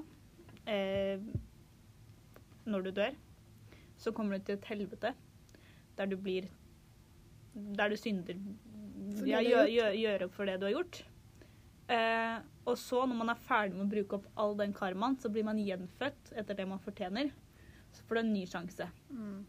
eh, 0.68 1.20
når 2.66 2.88
du 2.88 2.92
dør, 2.96 3.18
så 3.98 4.12
kommer 4.16 4.38
du 4.38 4.48
til 4.48 4.58
et 4.58 4.70
helvete 4.72 5.14
der 5.96 6.10
du 6.12 6.18
blir 6.20 6.50
Der 7.78 7.88
du 7.88 7.96
synder 7.96 8.36
ja, 9.24 9.40
gjør, 9.40 9.70
gjør, 9.72 9.94
gjør 9.96 10.24
opp 10.26 10.34
for 10.36 10.50
det 10.50 10.58
du 10.60 10.66
har 10.68 10.74
gjort. 10.74 10.98
Eh, 11.88 12.40
og 12.66 12.78
så, 12.78 13.04
når 13.06 13.16
man 13.20 13.30
er 13.30 13.36
ferdig 13.46 13.76
med 13.78 13.86
å 13.86 13.90
bruke 13.94 14.14
opp 14.20 14.26
all 14.42 14.56
den 14.58 14.74
karmaen, 14.74 15.18
så 15.22 15.30
blir 15.30 15.44
man 15.46 15.58
gjenfødt 15.62 16.32
etter 16.36 16.56
det 16.58 16.66
man 16.68 16.80
fortjener. 16.82 17.30
Så 17.94 18.02
får 18.08 18.16
du 18.16 18.20
en 18.24 18.34
ny 18.34 18.46
sjanse. 18.50 18.88
Mm. 19.10 19.46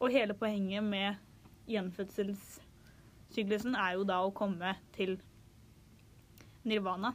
Og 0.00 0.10
hele 0.14 0.34
poenget 0.38 0.84
med 0.84 1.16
gjenfødselssyklusen 1.68 3.74
er 3.76 3.92
jo 3.96 4.04
da 4.08 4.20
å 4.24 4.30
komme 4.34 4.74
til 4.94 5.16
nirvana. 6.68 7.14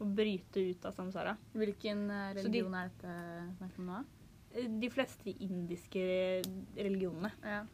Og 0.00 0.06
bryte 0.16 0.60
ut 0.70 0.84
av 0.84 0.92
samsara. 0.92 1.36
Hvilken 1.56 2.08
religion 2.10 2.36
Så 2.36 2.42
de- 2.42 2.48
religion 2.50 2.74
er 2.74 2.88
dette 2.88 3.12
snakk 3.58 3.78
om 3.78 3.86
nå? 3.86 4.04
De 4.80 4.88
fleste 4.90 5.30
indiske 5.40 6.42
religionene 6.76 7.30
Ja. 7.44 7.64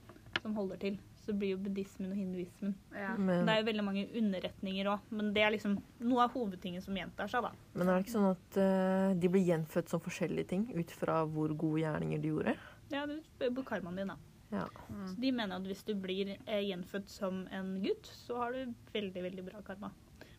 som 0.43 0.55
holder 0.55 0.77
til. 0.79 0.99
Så 1.23 1.35
blir 1.38 1.52
jo 1.55 1.61
buddhismen 1.62 2.11
og 2.11 2.19
hinduismen. 2.19 2.75
ja. 2.91 3.12
Men, 3.14 3.47
Det 3.47 3.55
er 3.55 3.61
jo 3.61 3.67
veldig 3.69 3.85
mange 3.87 4.02
underretninger 4.19 4.91
òg, 4.91 5.05
men 5.14 5.31
det 5.37 5.45
er 5.45 5.55
liksom 5.55 5.76
noe 6.02 6.25
av 6.25 6.35
hovedtingen 6.35 6.83
som 6.83 6.99
gjentar 6.99 7.31
seg, 7.31 7.47
da. 7.47 7.52
men 7.76 7.87
er 7.87 7.95
det 7.95 8.02
ikke 8.02 8.17
sånn 8.17 8.31
at 8.33 8.59
uh, 8.59 9.14
de 9.23 9.31
blir 9.31 9.47
gjenfødt 9.47 9.93
som 9.93 10.02
forskjellige 10.02 10.50
ting 10.50 10.67
ut 10.75 10.91
fra 10.99 11.21
hvor 11.31 11.55
gode 11.55 11.85
gjerninger 11.85 12.23
de 12.23 12.35
gjorde? 12.35 12.57
Ja, 12.91 13.07
det 13.07 13.21
spør 13.29 13.55
på 13.61 13.67
karmaen 13.71 14.02
din, 14.02 14.11
da. 14.11 14.19
Ja. 14.52 14.67
Så 15.09 15.14
de 15.23 15.31
mener 15.33 15.57
at 15.57 15.69
hvis 15.71 15.87
du 15.87 15.95
blir 15.97 16.35
uh, 16.35 16.59
gjenfødt 16.59 17.09
som 17.14 17.45
en 17.55 17.76
gutt, 17.85 18.11
så 18.26 18.43
har 18.43 18.59
du 18.59 18.75
veldig, 18.93 19.23
veldig 19.31 19.47
bra 19.47 19.62
karma. 19.67 19.93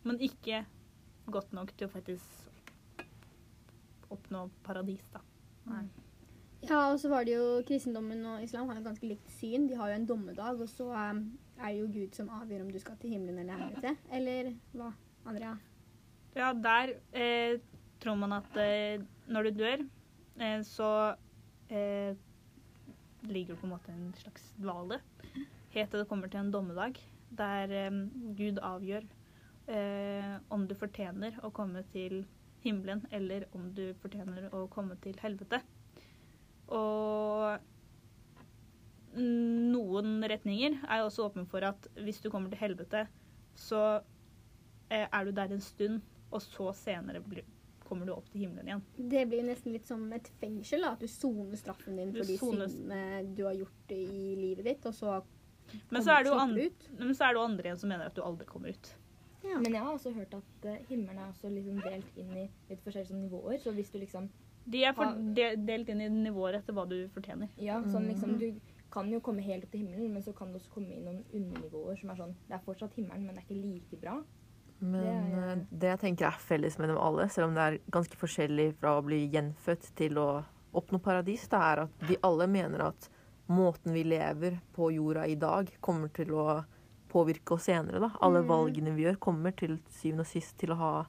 Men 0.04 0.20
ikke 0.20 0.66
godt 1.32 1.56
nok 1.56 1.72
til 1.80 1.88
å 1.88 1.94
faktisk 1.96 2.28
oppnå 4.14 4.50
paradis, 4.68 5.06
da. 5.16 5.24
Ja, 6.64 6.94
og 6.94 7.00
så 7.02 7.10
var 7.12 7.26
det 7.28 7.36
jo 7.36 7.48
kristendommen 7.68 8.24
og 8.30 8.44
islam 8.44 8.70
har 8.70 8.80
jo 8.80 8.86
ganske 8.86 9.08
likt 9.08 9.32
syn. 9.36 9.68
De 9.68 9.76
har 9.76 9.92
jo 9.92 9.98
en 10.00 10.08
dommedag, 10.08 10.62
og 10.64 10.70
så 10.72 10.88
um, 10.92 11.24
er 11.60 11.74
det 11.74 11.80
jo 11.82 11.90
Gud 11.92 12.16
som 12.16 12.32
avgjør 12.32 12.64
om 12.64 12.72
du 12.72 12.80
skal 12.80 12.98
til 13.02 13.16
himmelen 13.16 13.44
eller 13.44 13.60
helvete. 13.66 13.96
Eller 14.16 14.54
hva, 14.72 14.92
Andrea? 15.28 15.58
Ja, 16.36 16.54
der 16.56 16.96
eh, 17.14 17.60
tror 18.02 18.16
man 18.20 18.38
at 18.40 18.58
eh, 18.58 19.04
når 19.28 19.50
du 19.50 19.60
dør, 19.60 19.84
eh, 20.40 20.62
så 20.66 20.92
eh, 21.70 22.16
ligger 23.28 23.54
du 23.54 23.60
på 23.60 23.68
en 23.68 23.76
måte 23.76 23.92
i 23.92 23.98
en 23.98 24.14
slags 24.18 24.54
dvale. 24.58 25.02
Helt 25.76 25.92
til 25.92 26.00
det 26.00 26.08
kommer 26.08 26.32
til 26.32 26.40
en 26.40 26.54
dommedag 26.54 26.98
der 27.38 27.76
eh, 27.84 28.00
Gud 28.38 28.64
avgjør 28.64 29.06
eh, 29.68 30.34
om 30.50 30.68
du 30.68 30.76
fortjener 30.80 31.38
å 31.44 31.52
komme 31.54 31.84
til 31.94 32.24
himmelen, 32.64 33.04
eller 33.12 33.46
om 33.54 33.70
du 33.76 33.92
fortjener 34.02 34.48
å 34.56 34.66
komme 34.72 34.96
til 35.04 35.18
helvete. 35.22 35.60
Og 36.72 37.60
noen 39.18 40.24
retninger 40.26 40.80
er 40.88 41.02
jo 41.02 41.10
også 41.10 41.28
åpne 41.28 41.46
for 41.50 41.66
at 41.68 41.90
hvis 42.02 42.22
du 42.24 42.32
kommer 42.34 42.50
til 42.50 42.62
helvete, 42.64 43.06
så 43.56 43.82
eh, 44.90 45.06
er 45.06 45.26
du 45.26 45.34
der 45.36 45.54
en 45.54 45.62
stund, 45.62 46.02
og 46.34 46.42
så 46.42 46.72
senere 46.74 47.22
kommer 47.84 48.08
du 48.10 48.14
opp 48.16 48.30
til 48.32 48.46
himmelen 48.46 48.72
igjen. 48.72 48.82
Det 49.12 49.28
blir 49.30 49.46
nesten 49.46 49.76
litt 49.76 49.90
som 49.90 50.02
et 50.16 50.30
fengsel, 50.42 50.86
da. 50.86 50.96
At 50.96 51.04
du 51.04 51.12
soner 51.12 51.60
straffen 51.60 52.00
din 52.00 52.14
Du 52.16 52.24
for 52.24 52.32
de 52.32 52.40
syndene 52.42 53.22
du 53.38 53.44
har 53.46 53.58
gjort 53.60 53.94
i 53.94 54.34
livet 54.40 54.66
ditt, 54.72 54.90
og 54.90 54.98
så 54.98 55.22
Men 55.90 56.04
så 56.04 56.18
er 56.18 56.26
det 56.26 56.34
jo, 56.34 56.40
andre, 56.40 56.70
men 57.00 57.14
så 57.16 57.28
er 57.28 57.34
det 57.34 57.40
jo 57.40 57.46
andre 57.48 57.70
igjen 57.70 57.80
som 57.80 57.92
mener 57.94 58.10
at 58.10 58.18
du 58.18 58.24
aldri 58.24 58.48
kommer 58.50 58.74
ut. 58.74 58.90
Ja. 59.44 59.60
Men 59.60 59.76
jeg 59.76 59.84
har 59.84 59.92
også 59.92 60.12
hørt 60.16 60.34
at 60.36 60.66
eh, 60.72 60.82
himmelen 60.90 61.20
er 61.20 61.30
også 61.30 61.52
liksom 61.52 61.80
delt 61.84 62.18
inn 62.20 62.32
i 62.32 62.48
litt 62.70 62.82
forskjellige 62.84 63.12
sånn 63.12 63.24
nivåer. 63.26 63.58
Så 63.60 63.74
hvis 63.76 63.92
du 63.92 64.00
liksom 64.00 64.30
De 64.66 64.84
er 64.86 64.94
for, 64.94 65.06
de, 65.36 65.56
delt 65.58 65.90
inn 65.90 66.02
i 66.02 66.10
nivåer 66.10 66.56
etter 66.62 66.74
hva 66.74 66.86
du 66.88 67.08
fortjener. 67.14 67.50
Ja, 67.58 67.82
sånn 67.84 68.08
liksom 68.08 68.38
Du 68.40 68.60
kan 68.94 69.10
jo 69.12 69.20
komme 69.20 69.42
helt 69.42 69.64
opp 69.66 69.72
til 69.72 69.82
himmelen, 69.82 70.14
men 70.14 70.22
så 70.24 70.34
kan 70.36 70.52
det 70.54 70.62
også 70.62 70.70
komme 70.76 70.94
i 70.94 71.02
noen 71.02 71.24
undernivåer 71.34 71.98
som 72.00 72.10
er 72.12 72.16
sånn 72.16 72.36
Det 72.48 72.54
er 72.56 72.64
fortsatt 72.66 72.94
himmelen, 72.94 73.26
men 73.26 73.36
det 73.36 73.44
er 73.44 73.48
ikke 73.48 73.62
like 73.74 74.02
bra. 74.02 74.24
Men 74.80 75.02
Det 75.02 75.14
er- 75.40 75.52
eh, 75.58 75.66
det 75.72 75.90
jeg 75.90 76.00
tenker 76.00 76.28
er 76.28 76.40
felles 76.40 76.78
med 76.80 76.90
dem 76.90 76.98
alle, 76.98 77.28
selv 77.30 77.48
om 77.48 77.54
det 77.56 77.62
er 77.74 77.80
ganske 77.92 78.16
forskjellig 78.16 78.76
fra 78.76 79.00
å 79.00 79.04
bli 79.04 79.28
gjenfødt 79.30 79.96
til 79.96 80.16
å 80.16 80.44
oppnå 80.74 81.02
paradis, 81.02 81.48
det 81.48 81.60
er 81.60 81.80
at 81.84 81.90
vi 82.08 82.18
alle 82.24 82.48
mener 82.48 82.82
at 82.82 83.10
måten 83.50 83.94
vi 83.94 84.04
lever 84.04 84.60
på 84.74 84.92
jorda 84.94 85.28
i 85.28 85.36
dag, 85.36 85.70
kommer 85.82 86.08
til 86.14 86.28
å 86.32 86.66
påvirke 87.10 87.52
oss 87.54 87.66
senere. 87.66 88.00
Da. 88.00 88.12
Alle 88.22 88.42
Mm. 88.42 88.48
valgene 88.48 88.96
vi 88.96 89.04
gjør, 89.04 89.18
kommer 89.20 89.56
til 89.56 89.80
syvende 89.90 90.22
og 90.22 90.26
sist 90.28 90.58
til 90.58 90.70
å 90.70 90.76
ha 90.78 91.06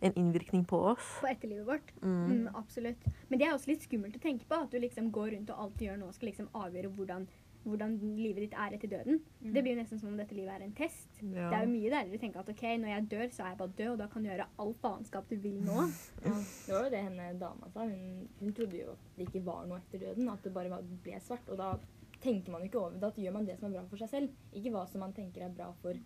en 0.00 0.14
innvirkning 0.14 0.64
på 0.64 0.78
oss. 0.92 1.10
På 1.20 1.26
etterlivet 1.26 1.66
vårt. 1.66 1.92
Mm. 2.02 2.24
Mm, 2.30 2.54
absolutt. 2.54 3.04
Men 3.28 3.40
det 3.40 3.48
er 3.48 3.56
også 3.56 3.72
litt 3.72 3.84
skummelt 3.86 4.16
å 4.16 4.22
tenke 4.22 4.46
på. 4.48 4.62
At 4.62 4.72
du 4.72 4.78
liksom 4.82 5.10
går 5.14 5.34
rundt 5.34 5.52
og 5.54 5.66
alt 5.66 5.78
du 5.78 5.86
gjør 5.88 6.00
nå, 6.00 6.10
skal 6.14 6.30
liksom 6.30 6.48
avgjøre 6.56 6.92
hvordan, 6.94 7.26
hvordan 7.64 7.96
livet 8.20 8.46
ditt 8.46 8.54
er 8.54 8.76
etter 8.76 8.92
døden. 8.92 9.20
Det 9.42 9.64
blir 9.64 9.74
jo 9.74 9.80
nesten 9.80 10.00
som 10.00 10.12
om 10.12 10.20
dette 10.20 10.36
livet 10.38 10.54
er 10.54 10.66
en 10.66 10.76
test. 10.78 11.10
Ja. 11.22 11.48
Det 11.50 11.58
er 11.58 11.66
jo 11.66 11.72
mye 11.74 11.92
deiligere 11.96 12.20
å 12.20 12.24
tenke 12.24 12.42
at 12.44 12.52
ok, 12.54 12.64
når 12.78 12.94
jeg 12.94 13.08
dør, 13.14 13.26
så 13.34 13.44
er 13.44 13.52
jeg 13.52 13.60
bare 13.62 13.76
død, 13.80 13.92
og 13.92 14.00
da 14.02 14.08
kan 14.12 14.24
du 14.24 14.30
gjøre 14.30 14.48
all 14.64 14.74
faenskap 14.84 15.30
du 15.32 15.36
vil 15.42 15.60
nå. 15.66 15.88
Ja, 16.28 16.34
det 16.38 16.74
var 16.74 16.86
jo 16.86 16.94
det 16.94 17.04
henne 17.08 17.30
dama 17.40 17.70
sa. 17.74 17.86
Hun, 17.88 18.28
hun 18.40 18.54
trodde 18.54 18.82
jo 18.82 18.94
at 18.94 19.06
det 19.18 19.28
ikke 19.28 19.46
var 19.46 19.66
noe 19.66 19.80
etter 19.82 20.06
døden, 20.06 20.30
at 20.30 20.46
det 20.46 20.54
bare 20.54 20.82
ble 21.02 21.18
svart. 21.24 21.50
Og 21.50 21.58
da 21.58 21.74
tenker 22.22 22.54
man 22.54 22.62
jo 22.62 22.70
ikke 22.70 22.80
over 22.84 22.94
det. 22.94 23.02
Da 23.02 23.26
gjør 23.26 23.34
man 23.34 23.46
det 23.50 23.58
som 23.58 23.68
er 23.68 23.76
bra 23.78 23.84
for 23.90 24.00
seg 24.00 24.14
selv, 24.14 24.38
ikke 24.54 24.72
hva 24.74 24.86
som 24.90 25.02
man 25.02 25.14
tenker 25.16 25.46
er 25.46 25.54
bra 25.54 25.72
for 25.82 25.98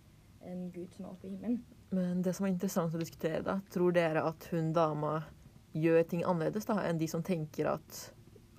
en 0.43 0.67
gud 0.75 0.91
som 0.95 1.05
er 1.05 1.13
oppe 1.13 1.29
i 1.29 1.33
himmelen. 1.33 1.61
Men 1.93 2.23
det 2.25 2.33
som 2.33 2.47
er 2.47 2.53
interessant 2.55 2.95
å 2.95 3.01
diskutere, 3.01 3.43
da, 3.45 3.59
tror 3.73 3.93
dere 3.93 4.23
at 4.25 4.47
hun 4.49 4.71
dama 4.73 5.19
gjør 5.77 6.03
ting 6.09 6.23
annerledes 6.25 6.65
da, 6.69 6.79
enn 6.87 6.97
de 7.01 7.09
som 7.09 7.23
tenker 7.25 7.69
at 7.69 7.99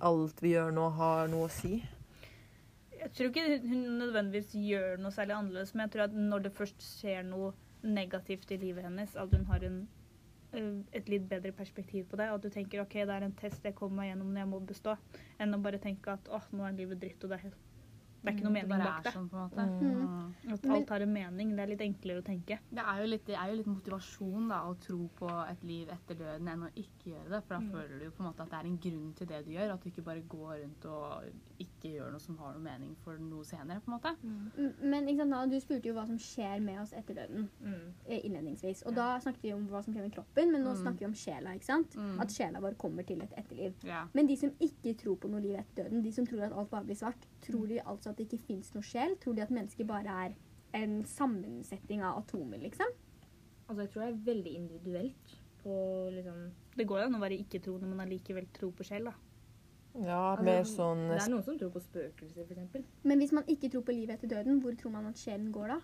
alt 0.05 0.39
vi 0.43 0.53
gjør 0.53 0.71
nå, 0.75 0.87
har 0.95 1.27
noe 1.31 1.49
å 1.49 1.51
si? 1.51 1.79
Jeg 2.95 3.11
tror 3.15 3.29
ikke 3.29 3.59
hun 3.67 3.83
nødvendigvis 3.99 4.55
gjør 4.57 5.03
noe 5.03 5.13
særlig 5.13 5.35
annerledes, 5.35 5.75
men 5.75 5.85
jeg 5.85 5.93
tror 5.95 6.05
at 6.07 6.15
når 6.17 6.47
det 6.47 6.55
først 6.55 6.87
skjer 6.87 7.27
noe 7.27 7.51
negativt 7.85 8.51
i 8.51 8.57
livet 8.61 8.87
hennes, 8.87 9.15
at 9.19 9.35
hun 9.35 9.45
har 9.51 9.67
en, 9.67 9.77
eh, 10.53 10.71
et 10.97 11.11
litt 11.11 11.27
bedre 11.29 11.51
perspektiv 11.53 12.07
på 12.09 12.17
det. 12.17 12.31
At 12.31 12.41
du 12.41 12.49
tenker 12.49 12.81
OK, 12.81 12.97
det 13.03 13.13
er 13.13 13.27
en 13.27 13.35
test 13.37 13.63
jeg 13.67 13.75
kommer 13.75 14.01
meg 14.01 14.09
gjennom 14.09 14.31
når 14.33 14.41
jeg 14.41 14.51
må 14.55 14.63
bestå, 14.71 14.97
enn 15.39 15.53
å 15.53 15.61
bare 15.61 15.81
tenke 15.83 16.15
at 16.15 16.31
åh, 16.33 16.47
nå 16.51 16.65
er 16.65 16.79
livet 16.79 17.03
dritt, 17.03 17.23
og 17.23 17.35
det 17.35 17.39
er, 17.43 17.53
det 18.25 18.33
er 18.33 18.37
ikke 18.37 18.43
noe 18.47 18.51
Mm, 18.51 18.55
det 18.55 18.63
mening 18.65 18.69
bare 18.69 18.85
bak 18.85 18.99
er 18.99 19.03
det. 19.03 19.13
Sånn, 19.13 19.29
på 19.29 19.35
en 19.35 19.43
måte. 19.45 19.65
Mm. 20.45 20.53
At 20.53 20.65
alt 20.75 20.89
har 20.89 21.01
en 21.01 21.13
mening. 21.13 21.55
Det 21.55 21.59
er 21.63 21.67
litt 21.71 21.81
enklere 21.85 22.21
å 22.21 22.25
tenke. 22.25 22.59
Det 22.71 22.83
er 22.85 22.97
jo 23.01 23.07
litt, 23.11 23.29
er 23.29 23.49
jo 23.51 23.55
litt 23.61 23.67
motivasjon 23.67 24.49
da, 24.49 24.59
å 24.65 24.75
tro 24.79 25.09
på 25.19 25.29
et 25.49 25.63
liv 25.63 25.87
etter 25.89 26.15
døden 26.15 26.47
enn 26.47 26.63
å 26.67 26.71
ikke 26.75 27.13
gjøre 27.13 27.29
det. 27.29 27.43
For 27.45 27.53
da 27.55 27.59
Mm. 27.59 27.71
føler 27.71 27.99
du 27.99 28.05
jo 28.05 28.11
på 28.11 28.19
en 28.23 28.29
måte 28.31 28.41
at 28.41 28.49
det 28.49 28.59
er 28.59 28.65
en 28.65 28.77
grunn 28.77 29.13
til 29.15 29.27
det 29.27 29.45
du 29.45 29.51
gjør. 29.51 29.73
At 29.73 29.81
du 29.83 29.89
ikke 29.89 30.03
bare 30.03 30.21
går 30.21 30.53
rundt 30.63 30.85
og 30.85 31.23
ikke 31.59 31.93
gjør 31.95 32.11
noe 32.11 32.19
som 32.19 32.37
har 32.37 32.53
noe 32.53 32.61
mening 32.61 32.95
for 33.03 33.17
noe 33.17 33.43
senere. 33.43 33.79
på 33.81 33.87
en 33.91 33.99
måte. 33.99 34.15
Mm, 34.23 34.73
Men 34.81 35.07
ikke 35.07 35.27
sant, 35.29 35.51
du 35.51 35.59
spurte 35.59 35.85
jo 35.85 35.93
hva 35.93 36.05
som 36.07 36.17
skjer 36.17 36.61
med 36.61 36.79
oss 36.81 36.93
etter 36.93 37.13
døden. 37.15 37.49
eh, 38.07 38.21
innledningsvis. 38.23 38.83
Og 38.85 38.95
da 38.95 39.17
snakket 39.19 39.41
vi 39.41 39.53
om 39.53 39.67
hva 39.67 39.83
som 39.83 39.93
skjer 39.93 40.03
med 40.03 40.13
kroppen, 40.13 40.51
men 40.51 40.63
nå 40.63 40.71
Mm. 40.75 40.81
snakker 40.83 40.99
vi 40.99 41.05
om 41.05 41.13
sjela. 41.13 41.53
ikke 41.53 41.63
sant? 41.65 41.95
Mm. 41.95 42.19
At 42.19 42.27
sjela 42.31 42.59
vår 42.59 42.75
kommer 42.77 43.05
til 43.05 43.21
et 43.21 43.31
etterliv. 43.37 43.73
Ja. 43.83 44.07
Men 44.13 44.27
de 44.27 44.35
som 44.35 44.49
ikke 44.59 44.95
tror 44.97 45.17
på 45.17 45.29
noe 45.29 45.39
liv 45.41 45.55
etter 45.55 45.83
døden, 45.83 46.01
de 46.03 46.11
som 46.11 46.25
tror 46.25 46.41
at 46.43 46.53
alt 46.53 46.69
bare 46.69 46.83
blir 46.85 46.95
svart, 46.95 47.25
tror 47.45 47.69
de 47.71 47.79
altså 47.81 48.11
at 48.11 48.19
det 48.19 48.27
ikke 48.27 48.45
fins 48.47 48.73
noe 48.75 48.85
sjel? 48.85 49.15
Tror 49.21 49.37
de 49.37 49.45
at 49.45 49.53
mennesker 49.53 49.87
bare 49.89 50.19
er 50.25 50.35
en 50.75 50.99
sammensetning 51.07 52.03
av 52.03 52.23
atomer, 52.23 52.59
liksom? 52.63 52.91
Altså, 53.65 53.81
jeg 53.81 53.91
tror 53.93 54.03
det 54.03 54.09
er 54.09 54.25
veldig 54.31 54.55
individuelt 54.59 55.37
på 55.63 55.75
liksom 56.13 56.41
Det 56.77 56.85
går 56.85 56.99
jo 57.01 57.05
an 57.09 57.17
å 57.17 57.21
være 57.23 57.39
ikke-troende, 57.41 57.87
men 57.89 58.03
allikevel 58.03 58.49
tro 58.53 58.69
på 58.75 58.85
sjel, 58.85 59.09
da. 59.09 59.15
Ja, 59.95 60.35
Altså, 60.35 60.45
mer 60.45 60.65
sånn 60.67 61.03
Det 61.07 61.19
er 61.23 61.31
noen 61.31 61.45
som 61.47 61.59
tror 61.59 61.71
på 61.71 61.81
spøkelser, 61.81 62.45
f.eks. 62.45 62.89
Men 63.07 63.21
hvis 63.23 63.33
man 63.35 63.47
ikke 63.51 63.71
tror 63.71 63.85
på 63.87 63.95
livet 63.95 64.17
etter 64.17 64.33
døden, 64.35 64.59
hvor 64.61 64.75
tror 64.77 64.91
man 64.97 65.07
at 65.09 65.21
sjelen 65.21 65.53
går 65.55 65.71
da? 65.71 65.79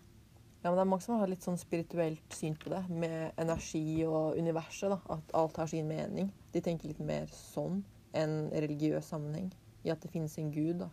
Ja, 0.62 0.70
men 0.70 0.78
det 0.78 0.84
er 0.84 0.90
mange 0.92 1.06
som 1.08 1.18
har 1.18 1.32
litt 1.32 1.46
sånn 1.46 1.58
spirituelt 1.58 2.36
syn 2.38 2.54
på 2.60 2.70
det, 2.70 2.84
med 2.94 3.32
energi 3.42 4.04
og 4.06 4.38
universet. 4.38 4.92
da, 4.94 5.00
At 5.16 5.32
alt 5.34 5.58
har 5.58 5.72
sin 5.72 5.88
mening. 5.90 6.30
De 6.54 6.62
tenker 6.62 6.92
litt 6.92 7.00
mer 7.02 7.32
sånn 7.34 7.80
enn 8.14 8.52
religiøs 8.54 9.10
sammenheng. 9.10 9.50
I 9.82 9.90
at 9.90 10.04
det 10.04 10.12
finnes 10.14 10.38
en 10.38 10.52
gud, 10.54 10.84
da. 10.84 10.92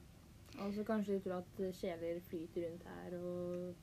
Altså 0.64 0.84
kanskje 0.84 1.14
de 1.18 1.20
tror 1.24 1.38
at 1.42 1.60
kjeler 1.78 2.20
flyter 2.28 2.66
rundt 2.68 2.88
her 2.94 3.18
og 3.20 3.74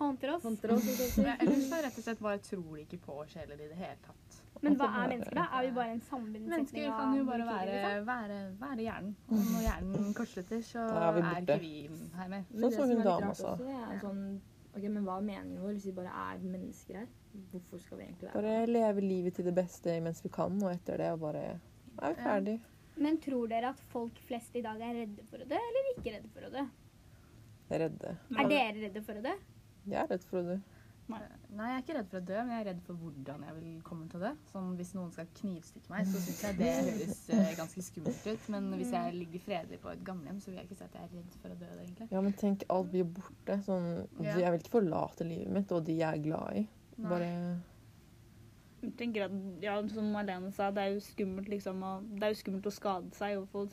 Håndter 0.00 0.30
oss. 0.34 0.42
håndter 0.44 0.72
oss. 0.72 0.86
Ja. 1.18 1.34
Eller 1.40 1.58
så 1.60 1.76
rett 1.84 1.96
og 1.98 2.04
slett 2.06 2.20
bare 2.24 2.38
tror 2.40 2.62
de 2.76 2.84
ikke 2.86 2.98
på 3.04 3.18
sjeler 3.28 3.58
i 3.60 3.66
det 3.68 3.76
hele 3.76 3.98
tatt. 4.06 4.38
Men 4.64 4.76
hva 4.80 4.86
er 5.02 5.10
mennesker, 5.12 5.36
da? 5.36 5.44
Er 5.58 5.66
vi 5.66 5.72
bare 5.76 5.92
en 5.94 6.00
sammensetning 6.04 6.48
Mennesker 6.52 6.86
kan 6.96 7.16
jo 7.18 7.24
bare 7.28 7.46
være, 7.48 7.74
liksom? 7.74 8.06
være, 8.08 8.38
være 8.60 8.86
hjernen. 8.86 9.12
Og 9.28 9.42
når 9.50 9.62
hjernen 9.66 10.14
kortslutter, 10.16 10.62
så 10.70 10.86
Da 10.88 11.02
er 11.08 11.12
vi 11.18 11.22
er 11.24 11.42
ikke 11.42 11.58
vi 11.60 11.72
her 12.16 12.32
mer. 12.32 12.46
Men 12.50 12.64
Sånn 12.64 12.74
som 12.78 12.94
hun 12.94 13.04
dama 13.04 13.34
sa. 13.36 13.54
sånn 14.04 14.24
Ok, 14.70 14.84
men 14.86 15.02
hva 15.02 15.16
er 15.18 15.24
meningen 15.26 15.62
vår 15.64 15.72
hvis 15.74 15.86
vi 15.88 15.92
bare 15.96 16.10
er 16.30 16.42
mennesker 16.46 17.00
her? 17.00 17.06
Hvorfor 17.52 17.80
skal 17.82 17.98
vi 17.98 18.04
egentlig 18.04 18.28
være 18.28 18.42
Bare 18.42 18.66
leve 18.70 19.00
livet 19.04 19.34
til 19.34 19.48
det 19.48 19.54
beste 19.56 19.96
mens 20.04 20.20
vi 20.24 20.30
kan, 20.32 20.56
og 20.62 20.70
etter 20.72 21.00
det 21.02 21.08
bare 21.20 21.42
er 21.50 22.14
vi 22.14 22.22
ferdig. 22.22 22.60
Men 22.96 23.20
tror 23.22 23.48
dere 23.48 23.70
at 23.74 23.80
folk 23.92 24.18
flest 24.26 24.56
i 24.56 24.62
dag 24.64 24.80
er 24.82 24.94
redde 25.04 25.24
for 25.30 25.38
å 25.42 25.46
dø, 25.48 25.56
eller 25.70 25.92
ikke 25.94 26.16
redde 26.16 26.28
for 26.34 26.48
å 26.48 26.52
dø? 26.52 26.66
Redde. 27.70 28.16
Er 28.36 28.48
dere 28.50 28.76
redde 28.82 29.02
for 29.06 29.14
å 29.20 29.24
dø? 29.24 29.32
Jeg 29.86 30.02
er 30.02 30.08
redd 30.10 30.24
for 30.26 30.40
å 30.42 30.46
dø. 30.50 30.58
Nei. 31.10 31.18
Nei, 31.58 31.66
jeg 31.66 31.74
er 31.76 31.82
ikke 31.82 31.94
redd 31.96 32.08
for 32.10 32.20
å 32.20 32.26
dø, 32.28 32.34
men 32.46 32.52
jeg 32.54 32.62
er 32.62 32.66
redd 32.68 32.82
for 32.86 32.98
hvordan 33.02 33.44
jeg 33.46 33.54
vil 33.56 33.70
komme 33.86 34.04
til 34.10 34.20
å 34.20 34.22
dø. 34.28 34.30
Sånn, 34.52 34.68
hvis 34.78 34.92
noen 34.94 35.08
skal 35.14 35.30
knivstikke 35.40 35.90
meg, 35.90 36.06
så 36.06 36.20
syns 36.22 36.42
jeg 36.44 36.58
det 36.60 36.68
høres 36.76 37.22
eh, 37.34 37.48
ganske 37.58 37.82
skummelt 37.82 38.28
ut. 38.28 38.44
Men 38.54 38.68
hvis 38.78 38.92
jeg 38.94 39.16
ligger 39.16 39.42
fredelig 39.46 39.80
på 39.82 39.90
et 39.90 40.04
gamlehjem, 40.06 40.38
så 40.42 40.52
vil 40.52 40.60
jeg 40.60 40.68
ikke 40.68 40.78
si 40.78 40.86
at 40.86 40.94
jeg 41.00 41.08
er 41.08 41.16
redd 41.16 41.38
for 41.42 41.54
å 41.54 41.58
dø, 41.62 41.70
egentlig. 41.80 42.08
Ja, 42.14 42.22
men 42.26 42.36
tenk, 42.38 42.62
alt 42.76 42.92
blir 42.92 43.08
borte. 43.18 43.58
Sånn, 43.66 43.88
Ja. 44.22 44.36
Jeg 44.38 44.54
vil 44.54 44.62
ikke 44.62 44.76
forlate 44.76 45.26
livet 45.26 45.50
mitt 45.58 45.74
og 45.74 45.82
de 45.88 45.98
jeg 45.98 46.20
er 46.20 46.22
glad 46.28 46.60
i. 46.62 46.66
Bare 47.00 47.26
Jeg 47.26 47.58
tenker 48.96 49.26
at, 49.26 49.32
ja, 49.62 49.76
som 49.92 50.10
Marlene 50.14 50.52
sa, 50.56 50.70
det 50.74 50.82
er 50.82 50.94
jo 50.94 51.00
skummelt, 51.04 51.48
liksom, 51.52 51.82
å, 51.84 51.92
det 52.16 52.22
er 52.28 52.34
jo 52.34 52.40
skummelt 52.40 52.66
å 52.70 52.72
skade 52.74 53.12
seg. 53.18 53.38
Og 53.42 53.48
få, 53.52 53.66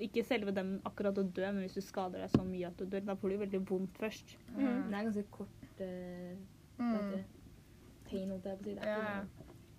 ikke 0.00 0.24
selve 0.24 0.54
dem 0.54 0.76
akkurat 0.86 1.18
å 1.18 1.24
dø, 1.26 1.44
men 1.52 1.64
hvis 1.66 1.74
du 1.78 1.82
skader 1.82 2.22
deg 2.24 2.30
så 2.30 2.44
mye 2.46 2.68
at 2.70 2.78
du 2.78 2.86
dør, 2.86 3.04
da 3.10 3.16
får 3.18 3.34
du 3.34 3.36
veldig 3.44 3.60
vondt 3.68 3.98
først. 4.00 4.36
Mm. 4.54 4.64
Det 4.64 4.96
er 4.96 5.06
ganske 5.10 5.26
kort 5.30 5.84
uh, 5.84 6.34
Mm. 6.80 7.24
pain, 8.08 8.30
holdt 8.30 8.46
jeg 8.48 8.56
på 8.56 8.62
å 8.62 8.64
si. 8.64 8.74
Det 8.74 8.82
er 8.88 8.96
Ja, 8.96 9.24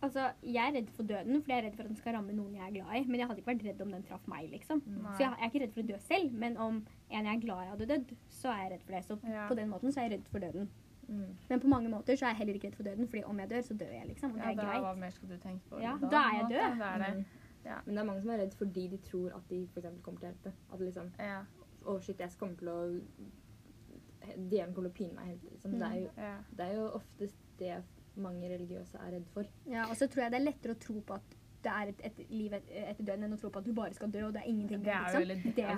Altså, 0.01 0.31
Jeg 0.41 0.67
er 0.67 0.73
redd 0.79 0.89
for 0.89 1.03
døden, 1.05 1.41
fordi 1.43 1.53
jeg 1.53 1.61
er 1.61 1.65
redd 1.67 1.75
for 1.77 1.83
at 1.83 1.89
den 1.91 1.97
skal 1.99 2.13
ramme 2.15 2.33
noen 2.33 2.55
jeg 2.57 2.63
er 2.65 2.71
glad 2.73 2.95
i. 2.97 3.01
Men 3.05 3.19
jeg 3.19 3.27
hadde 3.29 3.41
ikke 3.41 3.51
vært 3.51 3.65
redd 3.67 3.81
om 3.85 3.91
den 3.93 4.03
traff 4.07 4.23
meg, 4.27 4.47
liksom. 4.49 4.81
Nei. 4.87 5.11
Så 5.13 5.21
jeg, 5.21 5.29
jeg 5.29 5.45
er 5.45 5.51
ikke 5.51 5.61
redd 5.61 5.73
for 5.75 5.81
å 5.83 5.89
dø 5.91 5.97
selv, 6.07 6.31
men 6.41 6.57
om 6.57 6.79
en 7.11 7.25
jeg 7.29 7.35
er 7.35 7.41
glad 7.43 7.61
i 7.61 7.69
hadde 7.69 7.87
dødd, 7.91 8.13
så 8.33 8.49
er 8.49 8.61
jeg 8.63 8.71
redd 8.73 8.85
for 8.87 8.95
det. 8.97 9.01
Så 9.05 9.17
Ja. 9.29 9.47
på 9.47 9.55
den 9.59 9.69
måten 9.69 9.93
så 9.93 10.01
er 10.01 10.09
jeg 10.09 10.13
redd 10.17 10.31
for 10.33 10.39
døden. 10.39 10.69
Mm. 11.11 11.35
Men 11.49 11.59
på 11.59 11.69
mange 11.71 11.89
måter 11.91 12.15
så 12.15 12.25
er 12.25 12.33
jeg 12.33 12.41
heller 12.41 12.57
ikke 12.57 12.69
redd 12.69 12.77
for 12.79 12.87
døden, 12.87 13.07
fordi 13.11 13.23
om 13.27 13.39
jeg 13.43 13.49
dør, 13.51 13.61
så 13.67 13.77
dør 13.83 13.93
jeg, 13.97 14.07
liksom. 14.07 14.31
Og 14.31 14.37
det 14.37 14.43
Ja, 14.43 14.51
er 14.51 14.55
da, 14.61 14.79
hva 14.85 14.93
mer 14.95 15.15
skal 15.15 15.29
du 15.29 15.37
tenke 15.43 15.69
på? 15.69 15.81
Ja, 15.83 15.97
da, 16.01 16.11
da 16.13 16.21
er 16.27 16.37
jeg 16.37 16.45
død. 16.53 16.79
Da 16.79 16.91
er 16.95 17.03
det. 17.03 17.11
Mm. 17.17 17.25
Ja. 17.65 17.77
Men 17.85 17.95
det 17.95 18.01
er 18.01 18.07
mange 18.09 18.21
som 18.21 18.31
er 18.33 18.41
redd 18.41 18.55
fordi 18.57 18.87
de 18.87 18.97
tror 19.09 19.35
at 19.37 19.49
de 19.49 19.59
for 19.73 19.81
eksempel 19.81 20.03
kommer 20.05 20.21
til 20.23 20.29
å 20.29 20.31
hjelpe. 20.31 20.53
At 20.73 20.83
liksom 20.87 21.11
Ja, 21.19 21.41
Å, 21.81 21.95
shit, 22.01 22.19
jeg 22.21 22.37
kommer 22.39 22.55
til 22.59 22.69
å 22.69 22.79
Djevelen 24.21 24.73
kommer 24.73 24.89
til 24.89 24.93
å 24.93 24.97
pine 24.99 25.17
meg 25.17 25.31
helt. 25.31 25.45
Liksom. 25.49 25.71
Det, 25.81 25.87
er 25.87 25.99
jo, 25.99 26.09
ja. 26.17 26.33
det 26.57 26.65
er 26.65 26.75
jo 26.77 26.87
oftest 26.99 27.39
det 27.59 27.77
mange 28.21 28.49
religiøse 28.51 28.99
er 29.01 29.15
redd 29.15 29.29
for. 29.33 29.47
Ja, 29.65 29.87
og 29.89 29.95
så 29.97 30.07
tror 30.11 30.23
jeg 30.25 30.33
det 30.33 30.39
er 30.41 30.45
lettere 30.45 30.75
å 30.75 30.81
tro 30.81 30.99
på 31.07 31.15
at 31.17 31.35
det 31.63 31.71
er 31.71 31.89
et, 31.91 32.01
et 32.09 32.19
liv 32.29 32.53
et, 32.53 32.69
etter 32.73 33.05
døden, 33.05 33.23
enn 33.27 33.35
å 33.35 33.39
tro 33.39 33.49
på 33.53 33.61
at 33.61 33.67
du 33.67 33.73
bare 33.77 33.93
skal 33.93 34.09
dø, 34.13 34.23
og 34.27 34.33
det 34.33 34.41
er 34.41 34.49
ingenting 34.49 34.83
Det 34.85 34.93
er 34.93 35.13
jo 35.13 35.21
liksom. 35.21 35.21
veldig 35.21 35.55
Det 35.55 35.63
er. 35.63 35.69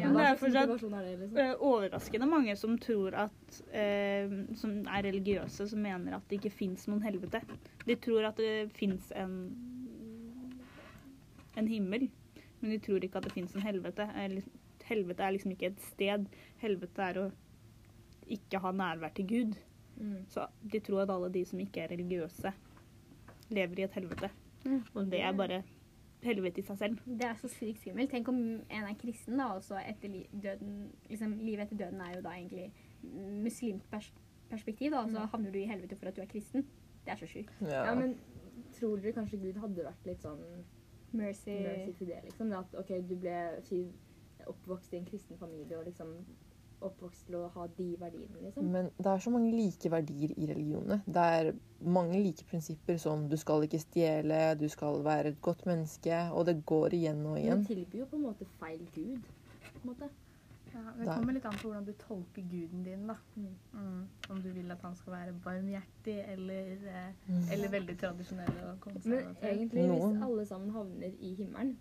Ja. 0.00 0.10
Det 0.16 0.26
er 0.26 0.38
fortsatt- 0.40 0.72
er 0.86 1.04
det, 1.04 1.14
liksom? 1.20 1.38
Eh, 1.42 1.54
overraskende 1.70 2.28
mange 2.30 2.56
som 2.56 2.78
tror 2.78 3.14
at 3.26 3.62
eh, 3.72 4.36
Som 4.56 4.78
er 4.86 5.02
religiøse, 5.08 5.68
som 5.68 5.82
mener 5.82 6.16
at 6.16 6.28
det 6.28 6.40
ikke 6.40 6.52
fins 6.52 6.86
noen 6.88 7.02
helvete. 7.02 7.42
De 7.86 7.96
tror 7.96 8.28
at 8.30 8.36
det 8.36 8.72
fins 8.72 9.12
en 9.16 9.36
en 11.56 11.68
himmel, 11.68 12.10
men 12.60 12.70
de 12.70 12.78
tror 12.78 13.04
ikke 13.04 13.16
at 13.16 13.24
det 13.24 13.32
fins 13.32 13.54
en 13.56 13.64
helvete. 13.64 14.04
Helvete 14.84 15.22
er 15.24 15.32
liksom 15.32 15.54
ikke 15.54 15.70
et 15.72 15.80
sted. 15.80 16.26
Helvete 16.60 17.02
er 17.02 17.20
å 17.22 17.30
ikke 18.28 18.60
ha 18.60 18.72
nærvær 18.76 19.14
til 19.16 19.26
Gud. 19.30 19.56
Mm. 19.96 20.26
Så 20.28 20.44
de 20.62 20.80
tror 20.84 21.06
at 21.06 21.10
alle 21.14 21.30
de 21.32 21.44
som 21.48 21.60
ikke 21.62 21.80
er 21.86 21.94
religiøse, 21.94 22.52
lever 23.56 23.80
i 23.80 23.86
et 23.86 23.96
helvete. 23.96 24.30
Mm. 24.66 24.84
Og 24.94 25.10
det 25.12 25.20
er 25.22 25.36
bare 25.36 25.62
helvete 26.26 26.60
i 26.60 26.66
seg 26.66 26.78
selv. 26.80 27.02
Det 27.06 27.26
er 27.28 27.34
så 27.40 27.48
sykt 27.52 27.82
skummelt. 27.82 28.10
Tenk 28.10 28.28
om 28.28 28.38
en 28.38 28.86
er 28.88 28.96
kristen, 28.98 29.38
da, 29.38 29.50
og 29.56 29.62
så 29.64 29.78
etter 29.82 30.10
li 30.10 30.24
døden 30.32 30.88
liksom, 31.10 31.36
Livet 31.42 31.66
etter 31.66 31.84
døden 31.84 32.00
er 32.00 32.16
jo 32.16 32.24
da 32.24 32.34
egentlig 32.34 32.72
muslimsk 33.44 33.90
pers 33.90 34.12
perspektiv, 34.50 34.92
da, 34.94 35.02
og 35.02 35.10
så 35.10 35.26
havner 35.32 35.50
du 35.50 35.58
i 35.58 35.66
helvete 35.66 35.96
for 35.98 36.10
at 36.10 36.16
du 36.16 36.22
er 36.22 36.30
kristen. 36.30 36.66
Det 37.04 37.14
er 37.14 37.20
så 37.20 37.26
sjukt. 37.30 37.54
ja. 37.62 37.84
Ja, 37.86 37.94
men 37.94 38.16
tror 38.76 38.96
dere 38.96 39.12
kanskje 39.16 39.38
Gud 39.40 39.58
hadde 39.62 39.84
vært 39.86 40.08
litt 40.08 40.22
sånn 40.24 40.42
Mercy. 41.16 41.54
mercy 41.62 41.92
til 41.98 42.10
det, 42.10 42.20
liksom? 42.24 42.50
Det 42.50 42.58
at 42.58 42.76
OK, 42.80 42.92
du 43.08 43.14
ble 43.16 43.36
oppvokst 44.46 44.92
i 44.92 45.00
en 45.00 45.06
kristen 45.06 45.38
familie 45.38 45.78
og 45.78 45.86
liksom 45.86 46.12
oppvokst 46.80 47.26
til 47.26 47.38
å 47.38 47.48
ha 47.54 47.66
de 47.78 47.86
verdiene, 48.00 48.42
liksom. 48.42 48.68
Men 48.72 48.90
det 48.98 49.06
er 49.06 49.18
så 49.24 49.30
mange 49.30 49.52
like 49.54 49.90
verdier 49.90 50.34
i 50.36 50.46
religionene. 50.50 51.00
Det 51.06 51.24
er 51.38 51.52
mange 51.80 52.20
like 52.22 52.44
prinsipper 52.50 52.98
som 53.00 53.28
du 53.28 53.36
skal 53.40 53.64
ikke 53.66 53.80
stjele, 53.80 54.54
du 54.60 54.68
skal 54.68 55.02
være 55.04 55.32
et 55.34 55.40
godt 55.42 55.66
menneske, 55.66 56.20
og 56.32 56.46
det 56.46 56.58
går 56.66 56.94
igjen 57.00 57.24
og 57.26 57.38
igjen. 57.40 57.64
de 57.64 57.74
tilbyr 57.74 57.98
jo 58.04 58.06
på 58.12 58.16
en 58.16 58.22
måte 58.28 58.46
feil 58.60 58.86
gud. 58.94 59.20
På 59.72 59.82
en 59.82 59.90
måte. 59.94 60.10
Ja, 60.76 60.80
det 60.98 61.06
kommer 61.08 61.32
litt 61.32 61.44
an 61.48 61.54
på 61.56 61.70
hvordan 61.70 61.84
du 61.86 61.92
tolker 61.96 62.42
guden 62.50 62.82
din, 62.84 63.06
da. 63.08 63.14
Mm. 63.36 63.52
Mm. 63.72 64.02
Om 64.30 64.42
du 64.42 64.48
vil 64.52 64.70
at 64.74 64.82
han 64.84 64.94
skal 64.94 65.12
være 65.12 65.32
barmhjertig 65.44 66.16
eller, 66.32 66.72
eh, 66.72 67.12
Mm. 67.28 67.44
eller 67.52 67.68
veldig 67.68 67.98
tradisjonell 67.98 68.58
og 68.64 68.90
Men 69.04 69.36
egentlig, 69.42 69.88
hvis 69.88 70.22
alle 70.22 70.46
sammen 70.46 70.70
havner 70.70 71.12
i 71.20 71.34
himmelen, 71.34 71.78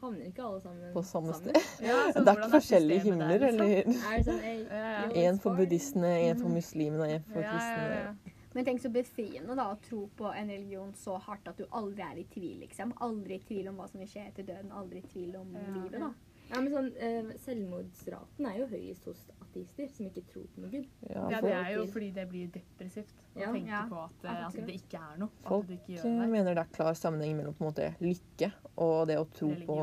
havner 0.00 0.26
ikke 0.30 0.42
alle 0.46 0.60
sammen 0.60 0.92
På 0.94 1.02
samme 1.02 1.34
sted. 1.34 1.56
Ja, 1.82 1.96
altså, 2.06 2.24
Det 2.24 2.28
er 2.32 2.40
ikke 2.40 2.50
forskjellige 2.56 3.00
himler, 3.00 3.38
der, 3.38 3.38
liksom? 3.38 3.60
eller 3.60 4.16
Er 4.16 4.22
sånn, 4.22 4.42
ja. 4.70 5.30
yo, 5.30 5.36
for 5.42 5.56
buddhistene, 5.56 6.12
én 6.28 6.40
for 6.40 6.48
muslimene 6.48 7.00
og 7.02 7.08
én 7.16 7.24
for 7.32 7.40
Ja, 7.40 7.46
ja, 7.46 7.52
kristne. 7.52 7.94
ja. 7.94 8.34
Men 8.54 8.64
tenk 8.64 8.80
så 8.80 8.88
befriende 8.90 9.54
da, 9.56 9.66
å 9.74 9.76
tro 9.84 10.08
på 10.16 10.30
en 10.34 10.48
religion 10.48 10.92
så 10.96 11.18
hardt 11.20 11.46
at 11.48 11.58
du 11.58 11.66
aldri 11.70 12.02
er 12.02 12.16
i 12.18 12.24
tvil. 12.32 12.58
liksom. 12.60 12.94
Aldri 13.00 13.34
i 13.36 13.42
tvil 13.44 13.68
om 13.68 13.76
hva 13.76 13.88
som 13.90 14.00
vil 14.00 14.08
skje 14.08 14.26
etter 14.26 14.42
døden. 14.48 14.72
Aldri 14.72 14.98
i 14.98 15.06
tvil 15.12 15.36
om 15.36 15.52
Ja. 15.54 15.60
livet. 15.74 16.00
da. 16.00 16.12
Ja, 16.50 16.60
men 16.62 16.72
sånn, 16.72 16.92
eh, 16.96 17.22
Selvmordsraten 17.44 18.46
er 18.46 18.58
jo 18.58 18.66
høyest 18.66 19.04
hos 19.04 19.20
ateister 19.42 19.88
som 19.92 20.06
ikke 20.06 20.22
tror 20.32 20.46
på 20.54 20.62
noe 20.62 20.70
gud. 20.70 20.86
Ja, 21.18 21.30
Ja, 21.30 21.40
det 21.40 21.52
er 21.52 21.70
jo 21.76 21.86
fordi 21.86 22.10
det 22.14 22.28
blir 22.30 22.48
depressivt 22.54 23.14
å 23.36 23.40
Ja. 23.40 23.52
tenke 23.52 23.66
Ja. 23.68 23.82
på 23.88 24.04
at, 24.04 24.24
eh, 24.24 24.46
at 24.46 24.52
det 24.66 24.74
ikke 24.80 24.98
er 24.98 25.18
noe. 25.18 25.28
Folk, 25.46 25.64
At 25.64 25.70
ikke 25.70 25.96
gjør 25.96 26.02
det. 26.22 26.28
mener 26.30 26.54
det 26.54 26.58
er 26.64 26.72
klar 26.76 26.92
sammenheng 26.94 27.36
mellom 27.36 27.54
på 27.54 27.62
en 27.66 27.72
måte 27.72 27.94
lykke 28.00 28.52
og 28.76 29.06
det 29.08 29.16
å 29.18 29.26
tro 29.32 29.48
på 29.54 29.78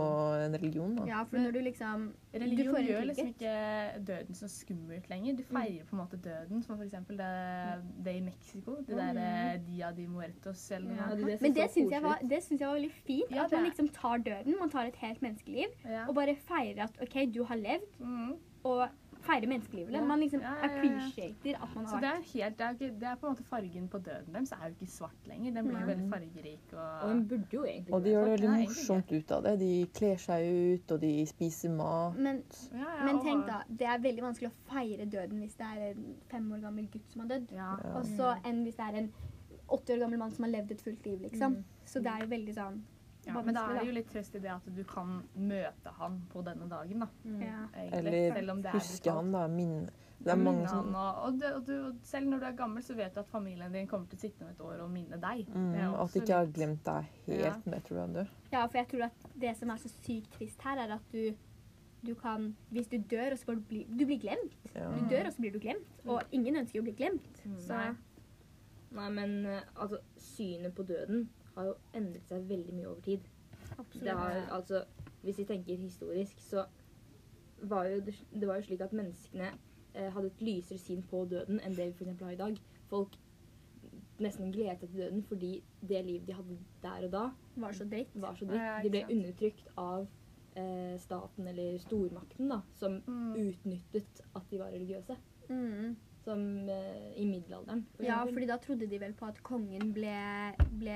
en 0.46 0.52
religion. 0.54 0.96
Da. 0.96 1.06
Ja, 1.06 1.24
for 1.26 1.38
når 1.38 1.52
du 1.54 1.60
liksom 1.62 2.14
du 2.34 2.40
Religion 2.40 2.74
får 2.76 2.80
en 2.80 2.88
gjør 2.88 3.06
liksom 3.08 3.28
ikke 3.34 4.06
døden 4.06 4.36
så 4.36 4.48
skummelt 4.52 5.08
lenger. 5.10 5.38
Du 5.38 5.44
feirer 5.44 5.86
på 5.86 5.94
en 5.94 6.00
måte 6.00 6.18
døden, 6.22 6.62
som 6.64 6.78
for 6.78 6.84
eksempel 6.84 7.16
det, 7.18 8.04
det 8.04 8.16
i 8.16 8.20
Mexico. 8.22 8.76
Det 8.84 8.88
der 8.96 9.18
eh, 9.18 9.58
Dia 9.66 9.92
de 9.92 10.08
Muertos 10.08 10.72
eller 10.72 10.88
noe. 10.90 10.98
Ja, 10.98 11.16
det, 11.16 11.26
det 11.26 11.42
Men 11.42 11.54
det 11.54 11.70
syns 11.72 11.92
jeg, 11.92 12.02
var- 12.04 12.20
det 12.28 12.44
synes 12.44 12.60
jeg 12.60 12.68
var 12.68 12.76
veldig 12.76 12.92
fint. 12.92 13.32
Ja, 13.32 13.44
at 13.46 13.52
man 13.52 13.64
liksom 13.64 13.90
tar 13.94 14.18
døden, 14.20 14.60
man 14.60 14.70
tar 14.70 14.86
et 14.88 14.96
helt 14.98 15.22
menneskeliv, 15.22 15.68
Ja. 15.86 16.06
og 16.10 16.16
bare 16.16 16.36
feirer 16.36 16.84
at 16.84 16.98
OK, 17.02 17.26
du 17.32 17.44
har 17.46 17.56
levd, 17.56 17.88
Mm. 18.02 18.38
og 18.66 18.90
feirer 19.26 19.50
menneskelivet. 19.50 19.94
Ja. 19.94 20.02
Man 20.06 20.22
liksom 20.24 20.42
Ja, 20.44 20.54
ja, 20.62 20.70
appreciater 20.70 21.58
at 21.64 21.76
man 21.76 21.88
Så 21.88 21.96
har 21.96 22.02
det 22.02 22.10
vært 22.10 22.18
er, 22.18 22.32
helt, 22.34 22.58
det, 22.58 22.66
er 22.66 22.78
ikke, 22.78 23.00
det 23.02 23.10
er 23.10 23.20
på 23.22 23.28
en 23.28 23.36
måte 23.36 23.48
fargen 23.50 23.88
på 23.92 24.02
døden 24.08 24.38
deres 24.38 24.54
er 24.56 24.64
jo 24.66 24.72
ikke 24.76 24.92
svart 24.92 25.30
lenger. 25.32 25.56
Den 25.58 25.70
blir 25.70 25.82
jo 25.82 25.90
veldig 25.92 26.10
fargerik. 26.14 26.74
Og 26.74 26.80
Og, 26.80 27.10
den 27.10 27.28
burde 27.28 27.58
jo 27.58 27.64
egentlig 27.64 27.94
Og 27.94 28.04
de 28.04 28.10
gjør 28.10 28.26
det 28.26 28.32
veldig 28.32 28.50
morsomt 28.56 29.12
ut 29.12 29.36
av 29.38 29.44
det. 29.48 29.60
De 29.60 29.72
kler 30.00 30.18
seg 30.26 30.50
ut, 30.56 30.92
og 30.92 31.02
de 31.02 31.14
spiser 31.34 31.76
mat. 31.76 32.18
Men, 32.18 32.42
ja, 32.72 32.80
ja, 32.80 33.06
men 33.06 33.22
tenk 33.26 33.48
da, 33.50 33.62
det 33.70 33.92
er 33.94 34.04
veldig 34.08 34.28
vanskelig 34.30 34.52
å 34.52 34.58
feire 34.72 35.06
døden 35.06 35.40
hvis 35.44 35.56
det 35.62 35.70
er 35.76 35.86
en 35.92 36.10
fem 36.32 36.52
år 36.52 36.66
gammel 36.68 36.90
gutt 36.94 37.14
som 37.14 37.26
har 37.26 37.32
dødd. 37.36 37.56
Og 37.96 38.04
så 38.16 38.36
enn 38.44 38.64
hvis 38.64 38.76
det 38.82 38.90
er 38.90 39.00
en 39.04 39.14
80 39.66 39.96
år 39.96 40.04
gammel 40.06 40.20
mann 40.22 40.32
som 40.32 40.46
har 40.46 40.52
levd 40.52 40.76
et 40.76 40.82
fullt 40.82 41.06
liv, 41.06 41.22
liksom. 41.26 41.64
Så 41.86 42.00
det 42.00 42.12
er 42.12 42.26
jo 42.26 42.30
veldig 42.30 42.54
sånn 42.54 42.84
Ja, 43.26 43.42
men 43.42 43.56
da 43.58 43.66
er 43.70 43.80
det 43.80 43.88
jo 43.90 43.94
litt 43.96 44.10
trøst 44.12 44.36
i 44.38 44.40
det 44.44 44.52
at 44.54 44.66
du 44.76 44.82
kan 44.88 45.20
møte 45.34 45.94
han 45.98 46.18
på 46.32 46.42
denne 46.46 46.68
dagen, 46.70 47.02
da. 47.02 47.08
Mm. 47.24 47.40
Ja. 47.42 47.62
Eller 47.98 48.18
Selv 48.36 48.52
om 48.54 48.60
det 48.62 48.70
er 48.72 48.78
huske 48.80 49.16
han, 49.18 49.32
da. 49.34 49.48
Min, 49.52 49.88
Det 50.26 50.32
er 50.32 50.40
mange 50.40 50.68
som 50.70 50.94
og, 50.96 51.18
og, 51.26 51.40
du, 51.40 51.46
og, 51.50 51.66
du, 51.68 51.74
og 51.88 51.96
selv 52.08 52.30
når 52.30 52.40
du 52.40 52.46
er 52.46 52.56
gammel, 52.60 52.84
så 52.86 52.96
vet 52.96 53.16
du 53.16 53.20
at 53.20 53.28
familien 53.30 53.74
din 53.74 53.88
kommer 53.88 54.08
til 54.12 54.18
å 54.20 54.22
sitte 54.22 54.46
om 54.46 54.52
et 54.54 54.62
år 54.62 54.86
og 54.86 54.94
minne 54.94 55.20
deg. 55.22 55.50
mm, 55.50 55.76
At 56.04 56.14
de 56.14 56.22
ikke 56.22 56.38
har 56.40 56.54
glemt 56.56 56.86
deg 56.86 57.10
helt 57.26 57.44
ja. 57.44 57.56
det 57.74 57.82
tror 57.88 57.98
du 57.98 58.04
er 58.04 58.14
død. 58.20 58.32
Ja, 58.54 58.64
for 58.64 58.78
jeg 58.80 58.88
tror 58.94 59.04
at 59.10 59.28
det 59.44 59.56
som 59.60 59.74
er 59.74 59.84
så 59.84 59.92
sykt 59.98 60.32
trist 60.38 60.62
her, 60.64 60.82
er 60.86 60.96
at 60.96 61.12
du, 61.12 61.36
du 62.06 62.14
kan 62.16 62.56
Hvis 62.70 62.88
du 62.88 62.98
dør, 62.98 63.32
og 63.32 63.38
så 63.42 63.46
får 63.50 63.56
du 63.60 63.64
bli 63.70 63.86
Du 63.90 64.06
blir 64.06 64.20
glemt. 64.22 64.56
Ja. 64.76 64.92
Du 64.94 65.10
dør, 65.10 65.26
og 65.28 65.34
så 65.34 65.42
blir 65.42 65.52
du 65.58 65.60
glemt. 65.60 65.96
Og 66.06 66.22
ingen 66.32 66.62
ønsker 66.62 66.80
jo 66.80 66.86
å 66.86 66.90
bli 66.90 66.96
glemt. 67.02 67.42
Så 67.66 67.74
Nei. 67.74 67.96
Nei, 68.96 69.10
men 69.12 69.46
eh, 69.46 69.66
altså, 69.76 69.98
synet 70.18 70.72
på 70.78 70.86
døden 70.88 71.26
har 71.56 71.66
jo 71.70 71.76
endret 71.94 72.28
seg 72.30 72.48
veldig 72.50 72.74
mye 72.74 72.88
over 72.92 73.02
tid. 73.02 73.20
Det 73.66 73.80
absolutt. 73.80 74.10
har, 74.18 74.42
altså, 74.52 74.84
hvis 75.24 75.38
vi 75.40 75.46
tenker 75.50 75.76
historisk, 75.78 76.40
så 76.40 76.66
var 77.64 77.86
jo 77.90 78.00
det, 78.06 78.14
det 78.32 78.48
var 78.48 78.56
jo 78.60 78.68
slik 78.68 78.82
at 78.82 78.94
menneskene 78.94 79.52
eh, 79.96 80.10
hadde 80.14 80.28
et 80.28 80.42
lysere 80.42 80.78
syn 80.80 81.02
på 81.10 81.24
døden 81.32 81.60
enn 81.64 81.76
det 81.76 81.88
vi 81.88 82.06
f.eks. 82.06 82.22
har 82.22 82.32
i 82.36 82.36
dag. 82.44 82.60
Folk 82.90 83.16
nesten 84.20 84.52
gledet 84.56 84.80
seg 84.80 84.92
til 84.94 85.02
døden 85.04 85.24
fordi 85.28 85.50
det 85.82 86.04
livet 86.08 86.28
de 86.30 86.36
hadde 86.38 86.58
der 86.84 87.08
og 87.08 87.12
da, 87.12 87.24
Var 87.60 87.72
så 87.76 87.88
dritt. 87.92 88.14
var 88.16 88.36
så 88.40 88.46
dritt. 88.48 88.62
Ja, 88.62 88.78
De 88.84 88.90
ble 88.94 89.02
undertrykt 89.12 89.68
av 89.78 90.06
eh, 90.56 90.96
staten 91.00 91.48
eller 91.52 91.78
stormakten, 91.84 92.50
da, 92.50 92.62
som 92.80 93.02
Mm. 93.08 93.34
utnyttet 93.50 94.22
at 94.36 94.44
de 94.52 94.60
var 94.60 94.72
religiøse. 94.72 95.18
Mm. 95.50 95.96
Som 96.26 96.70
eh, 96.70 97.12
i 97.22 97.26
middelalderen. 97.30 97.86
for 97.96 98.04
Ja, 98.04 98.24
fordi 98.26 98.48
da 98.48 98.58
trodde 98.58 98.88
de 98.90 99.00
vel 99.00 99.14
på 99.14 99.26
at 99.28 99.44
kongen 99.44 99.92
ble, 99.94 100.16
ble 100.80 100.96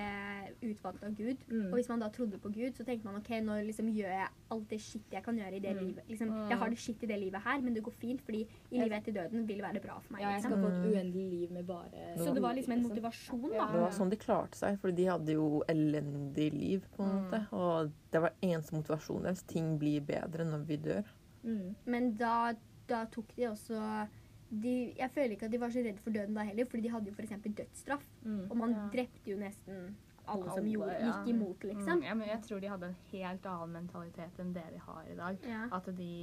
utvalgt 0.61 1.03
av 1.03 1.15
Gud. 1.15 1.37
Mm. 1.49 1.67
Og 1.71 1.73
hvis 1.79 1.89
man 1.89 1.99
da 1.99 2.09
trodde 2.09 2.37
på 2.39 2.49
Gud, 2.53 2.73
så 2.75 2.83
tenkte 2.85 3.05
man 3.05 3.15
ok, 3.15 3.29
nå 3.43 3.57
liksom 3.65 3.87
gjør 3.93 4.11
jeg 4.13 4.27
alt 4.51 4.67
det 4.69 4.79
shit 4.81 5.01
jeg 5.11 5.23
kan 5.23 5.35
gjøre 5.37 5.53
i 5.55 5.59
det 5.59 5.75
Mm. 5.75 5.85
livet. 5.85 6.03
Liksom, 6.09 6.29
Mm. 6.29 6.49
jeg 6.49 6.57
har 6.57 6.69
det 6.69 6.77
shit 6.77 7.03
i 7.03 7.05
det 7.07 7.19
livet 7.19 7.41
her, 7.41 7.61
men 7.61 7.73
det 7.73 7.83
går 7.83 7.93
fint, 7.93 8.21
fordi 8.21 8.47
i 8.71 8.79
livet 8.79 8.91
etter 8.99 9.13
døden 9.13 9.45
vil 9.47 9.57
det 9.57 9.63
være 9.65 9.81
bra 9.81 9.99
for 9.99 10.13
meg. 10.13 10.21
Ja, 10.21 10.29
jeg 10.31 10.41
skal 10.41 10.51
liksom. 10.57 10.63
få 10.63 10.67
et 10.67 10.85
Mm. 10.85 10.93
uendelig 10.93 11.29
liv 11.31 11.51
med 11.51 11.65
bare 11.67 12.17
Så 12.17 12.33
det 12.33 12.41
var 12.41 12.53
liksom 12.53 12.73
en 12.73 12.83
motivasjon, 12.83 13.41
da. 13.51 13.71
Det 13.71 13.81
var 13.81 13.91
sånn 13.91 14.09
de 14.09 14.15
klarte 14.17 14.55
seg, 14.55 14.79
for 14.79 14.91
de 14.91 15.05
hadde 15.05 15.27
jo 15.33 15.63
elendig 15.67 16.51
liv, 16.53 16.85
på 16.97 17.03
en 17.03 17.09
Mm. 17.09 17.29
måte. 17.31 17.53
Og 17.53 17.91
det 18.11 18.21
var 18.21 18.31
eneste 18.41 18.71
motivasjonen 18.73 19.23
deres. 19.23 19.43
Ting 19.47 19.77
blir 19.79 20.01
bedre 20.01 20.45
når 20.45 20.65
vi 20.65 20.77
dør. 20.77 21.05
Mm. 21.45 21.75
Men 21.85 22.13
da, 22.15 22.53
da 22.87 23.05
tok 23.05 23.33
de 23.35 23.43
også 23.43 24.07
de, 24.51 24.93
Jeg 24.97 25.11
føler 25.11 25.31
ikke 25.37 25.43
at 25.45 25.51
de 25.51 25.57
var 25.59 25.69
så 25.69 25.83
redde 25.85 25.99
for 25.99 26.09
døden 26.09 26.33
da 26.33 26.41
heller, 26.41 26.65
fordi 26.65 26.81
de 26.81 26.89
hadde 26.89 27.05
jo 27.05 27.11
f.eks. 27.13 27.29
dødsstraff. 27.55 28.03
Og 28.49 28.57
man 28.57 28.71
Ja. 28.71 28.89
drepte 28.91 29.27
jo 29.27 29.37
nesten 29.37 29.93
alle 30.33 30.53
som 30.53 30.67
gjorde, 30.69 30.93
ja. 30.99 31.09
gikk 31.09 31.33
imot, 31.33 31.65
liksom. 31.67 31.99
Mm, 31.99 32.05
ja, 32.07 32.15
men 32.19 32.29
jeg 32.29 32.41
tror 32.45 32.61
de 32.63 32.71
hadde 32.71 32.89
en 32.89 32.95
helt 33.09 33.49
annen 33.51 33.75
mentalitet 33.75 34.39
enn 34.43 34.53
det 34.55 34.65
de 34.73 34.79
har 34.85 35.09
i 35.09 35.17
dag. 35.17 35.43
Ja. 35.49 35.61
At 35.75 35.89
de, 35.97 36.13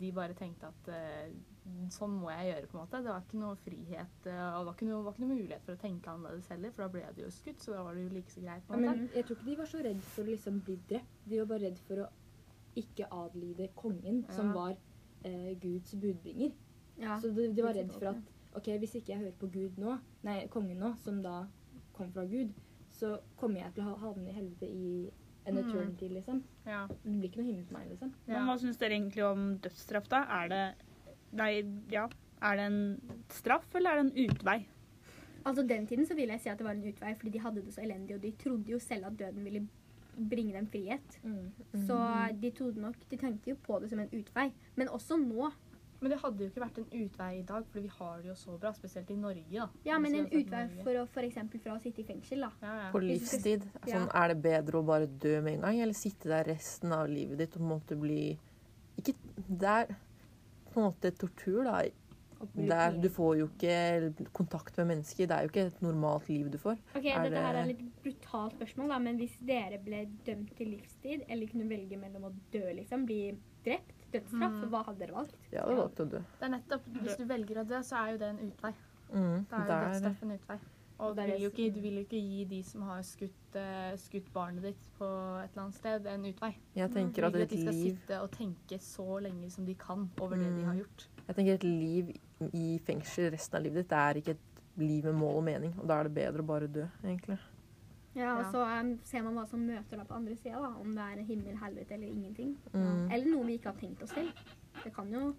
de 0.00 0.10
bare 0.16 0.36
tenkte 0.38 0.70
at 0.70 0.90
uh, 0.92 1.86
sånn 1.94 2.16
må 2.20 2.32
jeg 2.32 2.50
gjøre, 2.50 2.70
på 2.70 2.78
en 2.78 2.82
måte. 2.82 3.02
Det 3.06 3.12
var 3.12 3.24
ikke 3.24 3.40
noe 3.42 3.60
frihet, 3.64 4.18
uh, 4.28 4.42
og 4.50 4.58
det 4.58 4.66
var 4.68 4.74
ikke 4.76 4.90
noe, 4.90 5.02
var 5.06 5.16
ikke 5.16 5.24
noe 5.24 5.38
mulighet 5.38 5.68
for 5.68 5.76
å 5.76 5.82
tenke 5.84 6.12
annerledes 6.12 6.50
heller, 6.54 6.74
for 6.74 6.86
da 6.86 6.90
ble 6.96 7.06
de 7.16 7.24
jo 7.24 7.32
skutt, 7.38 7.64
så 7.64 7.76
da 7.76 7.86
var 7.86 7.96
det 7.96 8.04
jo 8.04 8.12
like 8.18 8.34
så 8.34 8.44
greit. 8.44 8.66
på 8.66 8.76
Ja, 8.76 8.82
men 8.84 9.08
jeg 9.08 9.28
tror 9.28 9.38
ikke 9.38 9.50
de 9.50 9.56
var 9.62 9.72
så 9.72 9.86
redd 9.88 10.04
for 10.10 10.24
å 10.24 10.32
liksom 10.32 10.60
bli 10.68 10.78
drept. 10.92 11.16
De 11.24 11.40
var 11.40 11.50
bare 11.54 11.66
redd 11.68 11.80
for 11.88 12.04
å 12.04 12.10
ikke 12.78 13.08
adlyde 13.14 13.70
kongen, 13.78 14.24
som 14.34 14.54
var 14.54 14.74
uh, 14.74 15.50
Guds 15.62 15.94
budbringer. 15.94 16.54
Ja. 16.98 17.18
Så 17.22 17.30
de, 17.34 17.48
de 17.54 17.62
var 17.62 17.74
redd 17.74 17.90
for 17.94 18.12
at 18.12 18.32
ok, 18.54 18.70
hvis 18.78 18.94
ikke 18.98 19.14
jeg 19.14 19.24
hører 19.24 19.38
på 19.38 19.50
Gud 19.50 19.78
nå, 19.82 19.96
nei, 20.26 20.44
kongen 20.52 20.78
nå, 20.82 20.94
som 21.02 21.20
da 21.24 21.44
kom 21.94 22.10
fra 22.14 22.26
Gud, 22.30 22.54
så 22.94 23.18
kommer 23.40 23.60
jeg 23.64 23.74
til 23.74 23.84
å 23.84 23.88
ha- 23.92 24.00
havne 24.08 24.28
i 24.30 24.32
helvete 24.36 24.68
i 24.70 25.10
en 25.46 25.54
Mm. 25.56 25.62
eternity, 25.68 26.08
liksom. 26.14 26.42
Ja. 26.66 26.86
Det 26.86 27.12
blir 27.20 27.28
ikke 27.30 27.36
noe 27.42 27.46
himmel 27.50 27.64
for 27.66 27.78
meg, 27.78 27.88
liksom. 27.90 28.12
Men 28.26 28.46
hva 28.46 28.54
syns 28.58 28.78
dere 28.78 28.94
egentlig 28.96 29.24
om 29.26 29.58
dødsstraff, 29.58 30.08
da? 30.08 30.24
Er 30.42 30.48
det 30.48 30.74
Nei, 31.34 31.62
ja. 31.90 32.08
Er 32.40 32.56
det 32.56 32.66
en 32.66 33.00
straff, 33.28 33.74
eller 33.74 33.90
er 33.90 34.02
det 34.02 34.12
en 34.12 34.28
utvei? 34.28 34.64
Altså 35.44 35.66
Den 35.66 35.86
tiden 35.86 36.06
så 36.06 36.14
vil 36.14 36.28
jeg 36.28 36.40
si 36.40 36.48
at 36.48 36.58
det 36.58 36.64
var 36.64 36.72
en 36.74 36.84
utvei, 36.92 37.14
fordi 37.18 37.32
de 37.32 37.38
hadde 37.40 37.62
det 37.64 37.72
så 37.74 37.82
elendig, 37.82 38.14
og 38.14 38.20
de 38.22 38.30
trodde 38.32 38.68
jo 38.70 38.78
selv 38.78 39.06
at 39.06 39.16
døden 39.18 39.42
ville 39.44 39.68
bringe 40.30 40.52
dem 40.52 40.66
frihet. 40.66 41.18
Mm. 41.24 41.50
Så 41.88 42.40
de 42.40 42.50
trodde 42.52 42.80
nok 42.80 42.94
De 43.10 43.16
tenkte 43.16 43.48
jo 43.50 43.56
på 43.56 43.80
det 43.80 43.90
som 43.90 43.98
en 43.98 44.08
utvei. 44.12 44.52
Men 44.76 44.86
også 44.88 45.18
nå. 45.18 45.52
Men 46.00 46.12
det 46.12 46.18
hadde 46.20 46.44
jo 46.44 46.50
ikke 46.50 46.62
vært 46.64 46.78
en 46.82 46.88
utvei 47.00 47.30
i 47.38 47.42
dag, 47.48 47.66
for 47.72 47.80
vi 47.80 47.90
har 47.98 48.22
det 48.22 48.28
jo 48.28 48.36
så 48.38 48.56
bra, 48.60 48.72
spesielt 48.76 49.10
i 49.10 49.16
Norge, 49.18 49.44
da. 49.50 49.66
Ja, 49.86 49.98
men 50.02 50.16
en 50.18 50.26
utvei 50.28 50.64
for 50.82 51.00
å 51.00 51.04
for 51.14 51.28
fra 51.64 51.76
å 51.76 51.82
sitte 51.82 52.02
i 52.02 52.06
fengsel, 52.08 52.44
da. 52.44 52.50
ja, 52.60 52.74
ja. 52.82 52.88
På 52.92 53.02
livstid. 53.02 53.64
Sånn, 53.86 54.08
er 54.10 54.32
det 54.32 54.38
bedre 54.44 54.80
å 54.80 54.86
bare 54.86 55.08
dø 55.08 55.38
med 55.40 55.58
en 55.58 55.68
gang, 55.68 55.82
eller 55.86 55.96
sitte 55.96 56.28
der 56.32 56.48
resten 56.50 56.92
av 56.92 57.06
livet 57.08 57.40
ditt 57.40 57.56
og 57.60 57.68
måtte 57.74 57.96
bli 57.98 58.34
Ikke 59.00 59.14
Det 59.48 59.70
er 59.70 59.94
på 60.74 60.82
en 60.82 60.88
måte 60.90 61.14
tortur, 61.16 61.62
da. 61.66 61.82
Der, 62.52 62.92
du 63.00 63.08
får 63.08 63.36
jo 63.38 63.46
ikke 63.48 64.26
kontakt 64.36 64.76
med 64.76 64.90
mennesker. 64.90 65.28
Det 65.30 65.36
er 65.36 65.46
jo 65.46 65.52
ikke 65.52 65.66
et 65.70 65.82
normalt 65.84 66.28
liv 66.28 66.50
du 66.52 66.58
får. 66.60 66.76
Ok, 66.92 67.06
Er 67.06 67.24
Dette 67.24 67.44
her 67.46 67.56
er 67.56 67.62
et 67.62 67.80
litt 67.80 68.02
brutalt 68.04 68.56
spørsmål, 68.58 68.90
da, 68.92 68.98
men 69.06 69.20
hvis 69.20 69.38
dere 69.48 69.78
ble 69.80 70.02
dømt 70.26 70.52
til 70.58 70.74
livstid, 70.74 71.24
eller 71.28 71.48
kunne 71.50 71.68
velge 71.70 71.96
mellom 72.00 72.28
å 72.28 72.32
dø, 72.52 72.66
liksom, 72.80 73.06
bli 73.08 73.22
drept, 73.64 73.94
dødsstraff, 74.12 74.52
Mm. 74.62 74.68
hva 74.70 74.84
hadde 74.86 74.98
dere 74.98 75.12
valgt? 75.14 75.34
Jeg 75.52 75.60
hadde 75.60 75.76
valgt 75.76 76.00
å 76.00 76.10
dø. 76.10 76.18
Det 76.18 76.42
er 76.42 76.48
nettopp, 76.58 76.84
Hvis 77.02 77.16
du 77.18 77.24
velger 77.24 77.56
å 77.64 77.66
dø, 77.68 77.78
så 77.82 77.96
er 78.06 78.12
jo 78.12 78.18
det 78.18 78.28
en 78.30 78.50
utvei. 78.50 78.74
Mm, 79.12 79.46
Da 79.50 79.56
er 79.56 79.60
jo 79.60 79.66
det 79.66 79.92
dødsstraff 80.02 80.22
en 80.22 80.38
utvei. 80.38 80.58
Og 81.00 81.16
du 81.16 81.20
er 81.22 81.26
vil, 81.26 81.40
jo 81.42 81.50
ikke, 81.50 81.74
du 81.74 81.80
vil 81.80 81.94
jo 81.94 82.04
ikke 82.04 82.20
gi 82.22 82.44
de 82.44 82.62
som 82.62 82.82
har 82.82 83.00
skutt, 83.02 83.56
eh, 83.56 83.96
skutt 83.96 84.32
barnet 84.32 84.62
ditt 84.62 84.84
på 84.96 85.04
et 85.42 85.50
eller 85.50 85.62
annet 85.64 85.74
sted, 85.74 86.06
en 86.06 86.24
utvei. 86.24 86.54
Jeg 86.76 86.90
tenker 86.92 87.24
at 87.26 87.32
vil 87.32 87.42
et 87.42 87.48
de 87.50 87.60
skal 87.60 87.72
liv 87.74 87.96
sitte 87.98 88.20
og 88.22 88.30
tenke 88.30 88.78
så 88.78 89.20
lenge 89.20 89.50
som 89.50 89.64
de 89.66 89.74
kan 89.74 90.08
over 90.20 90.36
det 90.36 90.46
de 90.54 90.62
Mm. 90.62 90.64
har 90.66 90.74
gjort. 90.76 91.08
Jeg 91.26 91.36
tenker 91.36 91.54
et 91.54 91.64
liv 91.64 92.16
i 92.52 92.78
fengsel 92.78 93.32
resten 93.32 93.56
av 93.56 93.62
livet 93.64 93.74
ditt, 93.74 93.88
det 93.88 93.98
er 93.98 94.14
ikke 94.22 94.30
et 94.30 94.78
liv 94.78 95.04
med 95.04 95.14
mål 95.14 95.36
og 95.36 95.44
mening. 95.44 95.74
Og 95.80 95.86
da 95.88 95.98
er 96.00 96.04
det 96.04 96.14
bedre 96.14 96.42
å 96.42 96.46
bare 96.46 96.68
dø, 96.68 96.86
egentlig. 97.02 97.38
Ja, 98.14 98.34
og 98.36 98.44
Ja. 98.44 98.50
så 98.52 98.80
um, 98.80 98.92
ser 99.02 99.22
man 99.22 99.34
hva 99.34 99.46
som 99.50 99.60
møter 99.66 99.98
deg 99.98 100.06
på 100.06 100.14
andre 100.14 100.36
sida, 100.36 100.60
da. 100.62 100.70
Om 100.80 100.92
det 100.94 101.02
er 101.02 101.24
himmel, 101.26 101.56
helvete 101.58 101.94
eller 101.96 102.06
ingenting. 102.06 102.52
Mm. 102.72 103.10
Eller 103.10 103.26
noe 103.32 103.46
vi 103.48 103.52
ikke 103.58 103.72
har 103.72 103.80
tenkt 103.80 104.02
oss 104.06 104.14
til. 104.14 104.30
Det 104.84 104.92
kan 104.94 105.10
jo 105.12 105.34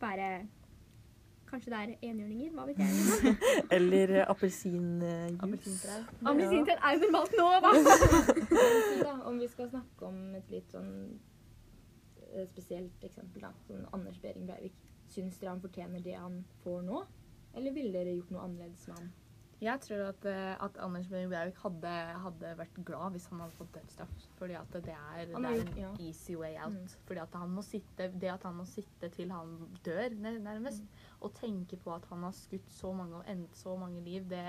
være 0.00 0.46
Kanskje 1.54 1.70
det 1.70 1.78
er 1.78 2.08
enhjørninger, 2.08 2.50
hva 2.56 2.64
vet 2.66 2.78
jeg. 2.78 2.94
Liksom. 2.98 3.36
Eller 3.76 4.10
eh, 4.16 4.24
appelsinjuice. 4.32 5.36
Appelsintrær. 5.44 6.06
Appelsintrær 6.26 6.80
er 6.82 6.96
jo 6.96 7.00
normalt 7.04 7.36
nå, 7.38 7.48
da! 9.04 9.12
Om 9.28 9.38
vi 9.38 9.48
skal 9.52 9.68
snakke 9.70 10.08
om 10.08 10.16
et 10.34 10.50
litt 10.50 10.72
sånn 10.74 10.88
eh, 12.32 12.46
spesielt 12.48 13.04
eksempel, 13.06 13.44
da. 13.44 13.52
Sånn 13.68 13.84
Anders 13.94 14.18
Behring 14.24 14.48
Breivik. 14.48 14.74
Syns 15.14 15.38
dere 15.38 15.52
han 15.52 15.62
fortjener 15.62 16.02
det 16.02 16.16
han 16.18 16.40
får 16.64 16.82
nå? 16.88 17.04
Eller 17.54 17.76
ville 17.76 17.92
dere 17.94 18.16
gjort 18.16 18.32
noe 18.34 18.48
annerledes 18.48 18.88
med 18.90 18.98
han? 18.98 19.12
Jeg 19.64 19.80
tror 19.80 20.02
at, 20.10 20.26
eh, 20.28 20.64
at 20.64 20.78
Anders 20.84 21.06
Behring 21.08 21.30
Breivik 21.32 21.60
hadde, 21.62 21.92
hadde 22.24 22.50
vært 22.58 22.80
glad 22.84 23.14
hvis 23.14 23.28
han 23.30 23.40
hadde 23.40 23.56
fått 23.56 23.72
dødsstraff. 23.78 24.26
Fordi 24.38 24.58
at 24.58 24.76
det 24.76 24.96
er, 24.96 25.22
det 25.30 25.40
er 25.40 25.62
en 25.62 25.78
ja. 25.80 25.92
easy 26.04 26.36
way 26.36 26.58
out. 26.60 26.76
Mm. 26.76 27.06
Fordi 27.08 27.22
at 27.24 27.38
han 27.40 27.54
må 27.54 27.64
sitte, 27.64 28.10
det 28.20 28.32
at 28.34 28.44
han 28.44 28.58
må 28.58 28.66
sitte 28.68 29.08
til 29.14 29.32
han 29.32 29.56
dør, 29.86 30.18
nærmest, 30.18 30.44
nærmest, 30.44 31.00
og 31.20 31.32
tenke 31.38 31.78
på 31.80 31.94
at 31.94 32.04
han 32.10 32.26
har 32.26 32.36
skutt 32.36 32.72
så 32.72 32.92
mange 32.92 33.16
og 33.22 33.30
endt 33.30 33.56
så 33.56 33.76
mange 33.80 34.04
liv, 34.04 34.28
det, 34.30 34.44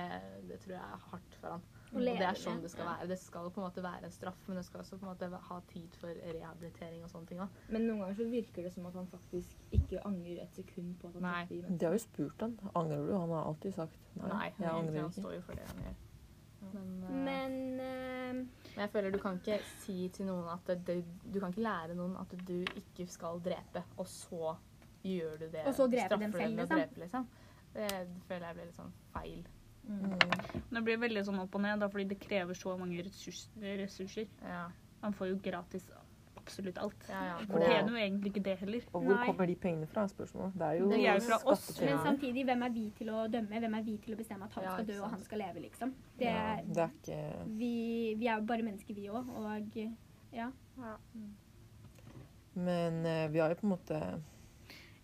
det 0.49 0.59
tror 0.63 0.75
jeg 0.75 0.83
er 0.83 1.09
hardt 1.11 1.39
for 1.39 1.55
han. 1.55 1.65
Og 1.95 2.03
det 2.03 2.15
er 2.27 2.39
sånn 2.39 2.61
det 2.63 2.71
skal 2.73 2.89
være. 2.89 3.07
Det 3.09 3.17
skal 3.21 3.49
på 3.55 3.61
en 3.61 3.67
måte 3.67 3.83
være 3.85 4.09
en 4.09 4.13
straff, 4.13 4.39
men 4.49 4.59
det 4.59 4.65
skal 4.67 4.81
også 4.83 4.97
på 4.99 5.07
en 5.07 5.11
måte 5.13 5.41
ha 5.49 5.59
tid 5.69 5.99
for 6.01 6.21
rehabilitering 6.21 7.03
og 7.05 7.11
sånne 7.13 7.29
ting. 7.29 7.39
Da. 7.39 7.47
Men 7.71 7.87
noen 7.87 8.03
ganger 8.03 8.17
så 8.19 8.27
virker 8.31 8.67
det 8.67 8.73
som 8.75 8.89
at 8.89 8.97
han 8.99 9.07
faktisk 9.11 9.69
ikke 9.79 10.01
angrer 10.07 10.41
et 10.43 10.59
sekund 10.59 10.97
på 11.01 11.11
at 11.11 11.19
han 11.19 11.27
Nei. 11.27 11.37
tok 11.45 11.53
de 11.53 11.61
menneskene. 11.61 11.87
Har 11.87 11.95
jo 11.95 12.03
spurt 12.03 12.45
han. 12.45 12.57
Angrer 12.73 13.07
du? 13.07 13.13
Han 13.15 13.35
har 13.37 13.47
alltid 13.53 13.77
sagt 13.79 14.11
nei. 14.15 14.33
Nei, 14.33 14.49
jeg 14.59 14.73
angrer 14.73 15.01
han 15.01 15.15
står 15.15 15.37
jo 15.37 15.45
for 15.47 15.61
det 15.61 15.69
han 15.71 15.87
gjør. 15.87 16.03
Men, 16.65 16.93
uh, 17.03 17.09
Men 17.23 17.57
uh, 17.79 18.37
Men 18.75 18.83
jeg 18.83 18.89
føler 18.89 19.13
du 19.13 19.19
kan 19.21 19.39
ikke 19.39 19.59
si 19.83 20.07
til 20.13 20.25
noen 20.27 20.47
at 20.49 20.65
det, 20.65 20.79
det, 20.87 20.95
Du 21.33 21.39
kan 21.39 21.53
ikke 21.53 21.61
lære 21.61 21.97
noen 21.97 22.15
at 22.19 22.33
du 22.47 22.57
ikke 22.75 23.05
skal 23.07 23.39
drepe, 23.45 23.85
og 24.01 24.07
så 24.09 24.55
gjør 25.05 25.37
du 25.43 25.45
det. 25.53 25.65
Og 25.69 25.75
så 25.77 25.87
dreper 25.87 26.17
dem 26.17 26.33
selv, 26.33 26.57
liksom. 26.57 26.79
drepe, 26.79 26.99
liksom. 26.99 27.27
Det 27.75 27.91
føler 28.27 28.47
jeg 28.47 28.57
blir 28.57 28.67
litt 28.69 28.79
sånn 28.79 28.95
feil. 29.13 29.45
Mm. 29.87 30.15
Det 30.71 30.81
blir 30.83 30.97
veldig 31.01 31.25
sånn 31.27 31.43
opp 31.43 31.55
og 31.55 31.61
ned, 31.61 31.79
da, 31.83 31.89
fordi 31.91 32.07
det 32.13 32.17
krever 32.19 32.57
så 32.57 32.73
mange 32.79 33.03
ressurs, 33.05 33.45
ressurser. 33.61 34.27
Ja, 34.43 34.65
Man 35.01 35.13
får 35.13 35.29
jo 35.29 35.37
gratis 35.43 35.85
absolutt 36.45 36.77
alt. 36.77 37.05
ja. 37.09 37.21
ja. 37.25 37.35
For 37.49 37.61
det 37.61 37.69
er 37.73 37.87
jo 37.89 37.95
egentlig 37.97 38.31
ikke 38.33 38.43
det 38.45 38.55
heller. 38.61 38.87
Og 38.93 39.03
hvor 39.03 39.15
Nei. 39.15 39.25
kommer 39.25 39.49
de 39.49 39.55
pengene 39.55 39.87
fra? 39.89 40.07
Spørsmålet. 40.07 40.53
Det 40.53 40.67
er 40.67 40.79
jo 40.79 40.89
det 40.91 40.99
er 41.01 41.19
jo 41.19 41.25
fra 41.27 41.39
oss, 41.51 41.81
Men 41.81 41.99
samtidig, 42.03 42.45
hvem 42.45 42.61
er 42.67 42.73
vi 42.75 42.85
til 42.97 43.09
å 43.09 43.25
dømme? 43.33 43.61
Hvem 43.65 43.77
er 43.79 43.85
vi 43.85 43.97
til 44.05 44.13
å 44.13 44.19
bestemme 44.19 44.45
at 44.45 44.57
han 44.57 44.67
Ja, 44.67 44.75
skal 44.75 44.87
dø 44.89 44.99
og 45.01 45.09
han 45.09 45.23
skal 45.25 45.41
leve, 45.41 45.65
liksom? 45.65 45.93
Det 46.19 46.29
Ja, 46.29 46.55
det 46.61 46.85
er 46.85 46.95
ikke 47.01 47.19
vi, 47.61 47.73
vi 48.19 48.27
er 48.27 48.39
jo 48.39 48.47
bare 48.53 48.67
mennesker, 48.69 48.93
vi 48.93 49.09
òg. 49.09 49.29
Og 49.41 49.77
ja. 50.35 50.49
Men 52.55 53.05
eh, 53.05 53.27
vi 53.31 53.39
har 53.39 53.49
jo 53.51 53.59
på 53.59 53.67
en 53.67 53.73
måte 53.75 53.99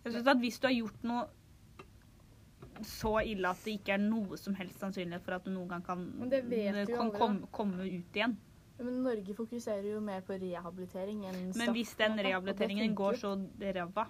Jeg 0.04 0.12
synes 0.12 0.26
at 0.26 0.38
Hvis 0.40 0.58
du 0.60 0.66
har 0.66 0.74
gjort 0.74 1.04
noe 1.04 1.26
så 2.86 3.18
ille 3.20 3.50
at 3.50 3.60
det 3.64 3.76
ikke 3.78 3.96
er 3.96 4.02
noe 4.02 4.38
som 4.40 4.54
helst 4.58 4.80
sannsynlighet 4.82 5.24
for 5.26 5.36
at 5.36 5.44
det 5.46 5.52
noen 5.54 5.68
gang 5.70 5.84
kan, 5.86 6.06
Men 6.18 6.32
det 6.32 6.42
vet 6.48 6.82
du 6.88 6.94
kan 6.96 7.12
komme, 7.14 7.50
komme 7.54 7.84
ut 7.84 8.16
igjen. 8.16 8.36
Men 8.82 9.02
Norge 9.04 9.34
fokuserer 9.36 9.84
jo 9.86 10.00
mer 10.02 10.24
på 10.26 10.36
rehabilitering 10.40 11.26
enn 11.28 11.38
straff. 11.52 11.60
Men 11.60 11.74
hvis 11.76 11.92
den 12.00 12.16
det 12.18 12.26
rehabiliteringen 12.26 12.96
går 12.98 13.18
så 13.20 13.34
ræva 13.60 14.08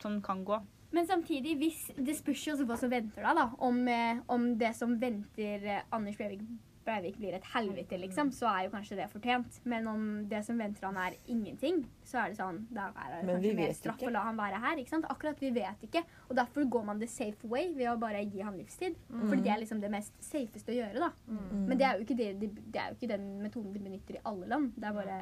som 0.00 0.14
den 0.16 0.22
kan 0.22 0.44
gå 0.44 0.60
Men 0.94 1.06
samtidig, 1.06 1.56
hvis 1.58 1.90
det 1.96 2.14
spørs 2.16 2.46
jo 2.46 2.54
hva 2.68 2.76
som 2.78 2.90
venter 2.92 3.24
deg, 3.26 3.34
da. 3.36 3.48
Om, 3.58 3.88
eh, 3.88 4.20
om 4.30 4.46
det 4.58 4.70
som 4.78 4.94
venter 5.00 5.66
eh, 5.66 5.82
Anders 5.90 6.16
Breivik, 6.16 6.44
Breivik 6.84 7.16
blir 7.20 7.36
et 7.36 7.46
helvete, 7.54 7.98
liksom, 8.00 8.30
så 8.34 8.48
er 8.50 8.66
jo 8.66 8.72
kanskje 8.74 8.98
det 8.98 9.08
fortjent. 9.12 9.60
Men 9.68 9.88
om 9.90 10.02
det 10.30 10.42
som 10.46 10.58
venter 10.60 10.86
han 10.88 10.98
er 11.00 11.16
ingenting, 11.32 11.82
så 12.04 12.22
er 12.22 12.32
det 12.32 12.38
sånn 12.38 12.64
Da 12.74 12.90
er 12.92 13.14
det 13.14 13.20
Men 13.24 13.36
kanskje 13.36 13.54
mer 13.60 13.76
straff 13.78 14.02
ikke. 14.02 14.10
å 14.10 14.14
la 14.16 14.24
han 14.28 14.40
være 14.40 14.60
her. 14.66 14.82
ikke 14.82 14.94
sant? 14.94 15.08
Akkurat 15.10 15.40
vi 15.40 15.52
vet 15.56 15.86
ikke. 15.88 16.04
Og 16.28 16.36
derfor 16.36 16.68
går 16.76 16.84
man 16.90 17.00
the 17.00 17.08
safe 17.10 17.48
way 17.48 17.72
ved 17.74 17.90
å 17.92 17.96
bare 18.00 18.24
gi 18.24 18.44
han 18.44 18.58
livstid. 18.60 18.98
Fordi 19.08 19.42
det 19.42 19.54
er 19.54 19.62
liksom 19.64 19.80
det 19.80 19.90
mest 19.90 20.12
safeste 20.22 20.72
å 20.74 20.78
gjøre, 20.78 21.08
da. 21.08 21.10
Mm. 21.28 21.64
Men 21.68 21.80
det 21.80 21.88
er 21.88 21.96
jo 21.96 22.06
ikke, 22.06 22.18
det, 22.20 22.30
det, 22.40 22.80
er 22.80 22.92
jo 22.92 22.98
ikke 22.98 23.12
den 23.16 23.26
metoden 23.42 23.72
de 23.74 23.82
benytter 23.84 24.20
i 24.20 24.24
alle 24.24 24.50
land. 24.50 24.72
Det 24.76 24.88
er 24.90 25.00
bare 25.00 25.18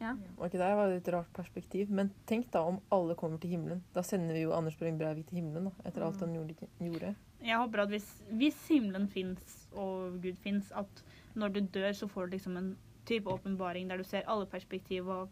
Ok, 0.00 0.52
Det 0.52 0.58
var 0.58 0.88
et 0.88 1.08
rart 1.12 1.32
perspektiv. 1.36 1.90
Men 1.90 2.10
tenk 2.26 2.50
da 2.52 2.62
om 2.64 2.80
alle 2.88 3.14
kommer 3.14 3.40
til 3.40 3.50
himmelen. 3.52 3.82
Da 3.92 4.02
sender 4.02 4.34
vi 4.34 4.46
jo 4.46 4.54
Anders 4.56 4.78
Behring 4.80 4.98
Breivik 4.98 5.28
til 5.28 5.42
himmelen 5.42 5.68
da, 5.68 5.74
etter 5.84 6.06
alt 6.06 6.22
han 6.24 6.32
gjorde. 6.34 7.14
Jeg 7.40 7.56
håper 7.56 7.82
at 7.82 7.88
hvis, 7.88 8.08
hvis 8.36 8.58
himmelen 8.68 9.08
fins 9.08 9.68
og 9.72 10.18
Gud 10.22 10.36
fins, 10.42 10.72
at 10.76 11.04
når 11.34 11.48
du 11.48 11.60
dør, 11.74 11.92
så 11.92 12.06
får 12.06 12.26
du 12.26 12.36
liksom 12.36 12.56
en 12.56 12.74
type 13.06 13.30
åpenbaring 13.30 13.90
der 13.90 13.96
du 13.96 14.04
ser 14.04 14.28
alle 14.28 14.46
perspektiv 14.46 15.08
og 15.08 15.28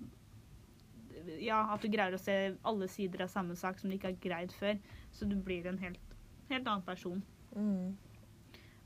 Ja, 1.40 1.74
at 1.74 1.82
du 1.82 1.90
greier 1.90 2.14
å 2.14 2.20
se 2.20 2.34
alle 2.64 2.86
sider 2.88 3.24
av 3.24 3.28
samme 3.28 3.56
sak 3.58 3.78
som 3.78 3.90
du 3.90 3.96
ikke 3.96 4.12
har 4.12 4.20
greid 4.22 4.52
før. 4.54 4.78
Så 5.12 5.26
du 5.28 5.34
blir 5.36 5.66
en 5.66 5.78
helt, 5.82 6.14
helt 6.48 6.68
annen 6.68 6.84
person. 6.86 7.18
Mm. 7.52 7.96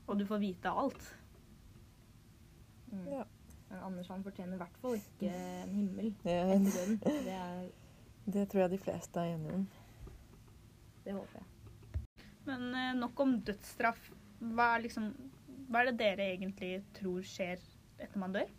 Og 0.07 0.19
du 0.19 0.25
får 0.25 0.41
vite 0.41 0.69
alt. 0.69 1.05
Mm. 2.91 3.05
Ja. 3.13 3.23
Men 3.69 3.79
Anders 3.85 4.09
han 4.09 4.25
fortjener 4.25 4.57
i 4.57 4.61
hvert 4.63 4.81
fall 4.81 4.97
ikke 4.97 5.31
en 5.61 5.71
himmel 5.77 6.11
Det, 6.25 6.35
etter 6.41 6.67
døden. 6.73 6.99
Det, 7.05 7.37
er, 7.37 7.63
det 8.25 8.49
tror 8.49 8.65
jeg 8.65 8.75
de 8.75 8.83
fleste 8.89 9.19
er 9.23 9.35
enige 9.37 9.61
om. 9.61 9.65
det 11.05 11.13
håper 11.13 11.39
jeg. 11.39 11.52
Men 12.47 12.73
eh, 12.75 12.91
nok 12.99 13.23
om 13.23 13.37
dødsstraff. 13.47 14.09
Hva 14.43 14.73
er, 14.75 14.83
liksom, 14.87 15.11
hva 15.69 15.83
er 15.83 15.91
det 15.91 15.99
dere 16.01 16.27
egentlig 16.33 16.73
tror 16.97 17.23
skjer 17.27 17.61
etter 18.03 18.19
man 18.19 18.35
dør? 18.35 18.51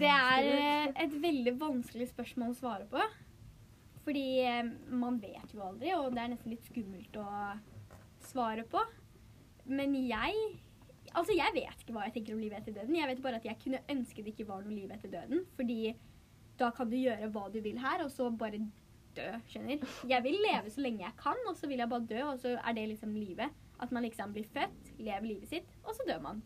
Det 0.00 0.08
er 0.08 0.48
eh, 0.48 0.88
et 1.04 1.14
veldig 1.22 1.54
vanskelig 1.60 2.08
spørsmål 2.10 2.54
å 2.54 2.58
svare 2.58 2.88
på. 2.90 3.04
Fordi 4.06 4.26
eh, 4.42 4.72
man 4.90 5.20
vet 5.22 5.54
jo 5.54 5.62
aldri, 5.62 5.92
og 5.94 6.10
det 6.14 6.24
er 6.24 6.32
nesten 6.32 6.54
litt 6.54 6.66
skummelt 6.66 7.18
å 7.20 7.28
svare 8.32 8.66
på. 8.68 8.82
Men 9.70 9.96
jeg 10.00 10.60
Altså, 11.12 11.34
jeg 11.36 11.52
vet 11.52 11.80
ikke 11.82 11.92
hva 11.92 12.06
jeg 12.06 12.14
tenker 12.14 12.32
om 12.32 12.38
livet 12.40 12.62
etter 12.62 12.72
døden. 12.72 12.94
Jeg 12.96 13.08
vet 13.10 13.18
bare 13.20 13.36
at 13.36 13.44
jeg 13.44 13.58
kunne 13.60 13.80
ønske 13.92 14.22
det 14.24 14.30
ikke 14.32 14.46
var 14.48 14.62
noe 14.64 14.72
liv 14.72 14.92
etter 14.94 15.10
døden. 15.12 15.42
Fordi 15.58 15.90
da 16.56 16.70
kan 16.72 16.88
du 16.88 16.94
gjøre 16.96 17.28
hva 17.34 17.42
du 17.52 17.58
vil 17.60 17.80
her, 17.82 18.00
og 18.00 18.08
så 18.14 18.30
bare 18.32 18.62
dø, 19.16 19.28
skjønner. 19.52 19.84
Jeg 20.08 20.24
vil 20.24 20.38
leve 20.46 20.70
så 20.72 20.80
lenge 20.84 21.04
jeg 21.04 21.16
kan, 21.20 21.38
og 21.48 21.56
så 21.58 21.68
vil 21.70 21.82
jeg 21.82 21.88
bare 21.92 22.06
dø, 22.10 22.22
og 22.30 22.38
så 22.42 22.56
er 22.58 22.76
det 22.78 22.88
liksom 22.94 23.14
livet. 23.16 23.50
At 23.82 23.92
man 23.92 24.04
liksom 24.06 24.32
blir 24.34 24.46
født, 24.54 24.92
lever 25.02 25.26
livet 25.26 25.48
sitt, 25.50 25.70
og 25.84 25.94
så 25.96 26.06
dør 26.08 26.20
man. 26.22 26.42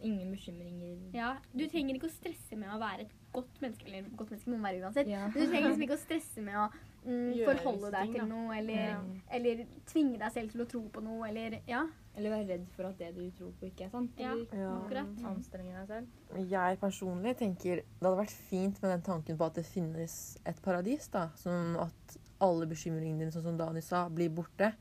Ingen 0.00 0.30
bekymringer. 0.30 0.96
Ja, 1.14 1.32
Du 1.52 1.64
trenger 1.68 1.96
ikke 1.98 2.06
å 2.06 2.14
stresse 2.14 2.56
med 2.56 2.70
å 2.70 2.78
være 2.80 3.06
et 3.08 3.14
godt 3.34 3.60
menneske. 3.64 3.86
Eller 3.88 4.06
godt 4.16 4.30
menneske 4.30 4.50
må 4.52 4.58
man 4.60 4.68
være 4.70 4.84
uansett. 4.86 5.10
Ja. 5.10 5.26
Du 5.34 5.40
trenger 5.40 5.68
liksom 5.68 5.82
ikke 5.88 5.98
å 5.98 6.02
stresse 6.04 6.44
med 6.46 6.58
å 6.60 6.68
mm, 7.06 7.44
forholde 7.44 7.90
deg 7.90 8.02
ting, 8.02 8.12
til 8.14 8.20
da. 8.20 8.26
noe, 8.34 8.54
eller, 8.58 8.74
Ja. 8.88 9.00
eller 9.30 9.64
tvinge 9.86 10.18
deg 10.18 10.32
selv 10.32 10.50
til 10.52 10.60
å 10.64 10.68
tro 10.68 10.82
på 10.88 11.02
noe, 11.02 11.28
eller 11.28 11.60
Ja, 11.66 11.86
Eller 12.14 12.28
være 12.30 12.46
redd 12.48 12.66
for 12.76 12.84
at 12.84 12.98
det 12.98 13.14
du 13.16 13.30
tror 13.30 13.52
på, 13.58 13.70
ikke 13.70 13.86
er 13.86 13.88
sant. 13.90 14.10
Ja. 14.18 14.32
Eller 14.32 14.46
Ja. 14.52 14.72
akkurat. 14.82 15.22
Anstrenge 15.24 15.72
deg 15.72 15.88
selv. 15.88 16.48
Jeg 16.50 16.78
personlig 16.80 17.36
tenker 17.38 17.76
det 17.76 17.84
hadde 18.02 18.18
vært 18.18 18.30
fint 18.50 18.82
med 18.82 18.90
den 18.90 19.02
tanken 19.02 19.38
på 19.38 19.46
at 19.46 19.54
det 19.54 19.64
finnes 19.64 20.36
et 20.44 20.60
paradis. 20.62 21.08
da, 21.08 21.28
Sånn 21.36 21.74
at 21.80 22.18
alle 22.40 22.66
bekymringene 22.66 23.18
dine, 23.18 23.30
sånn 23.32 23.42
som 23.42 23.56
Dani 23.56 23.80
sa, 23.80 24.08
blir 24.10 24.28
borte. 24.28 24.74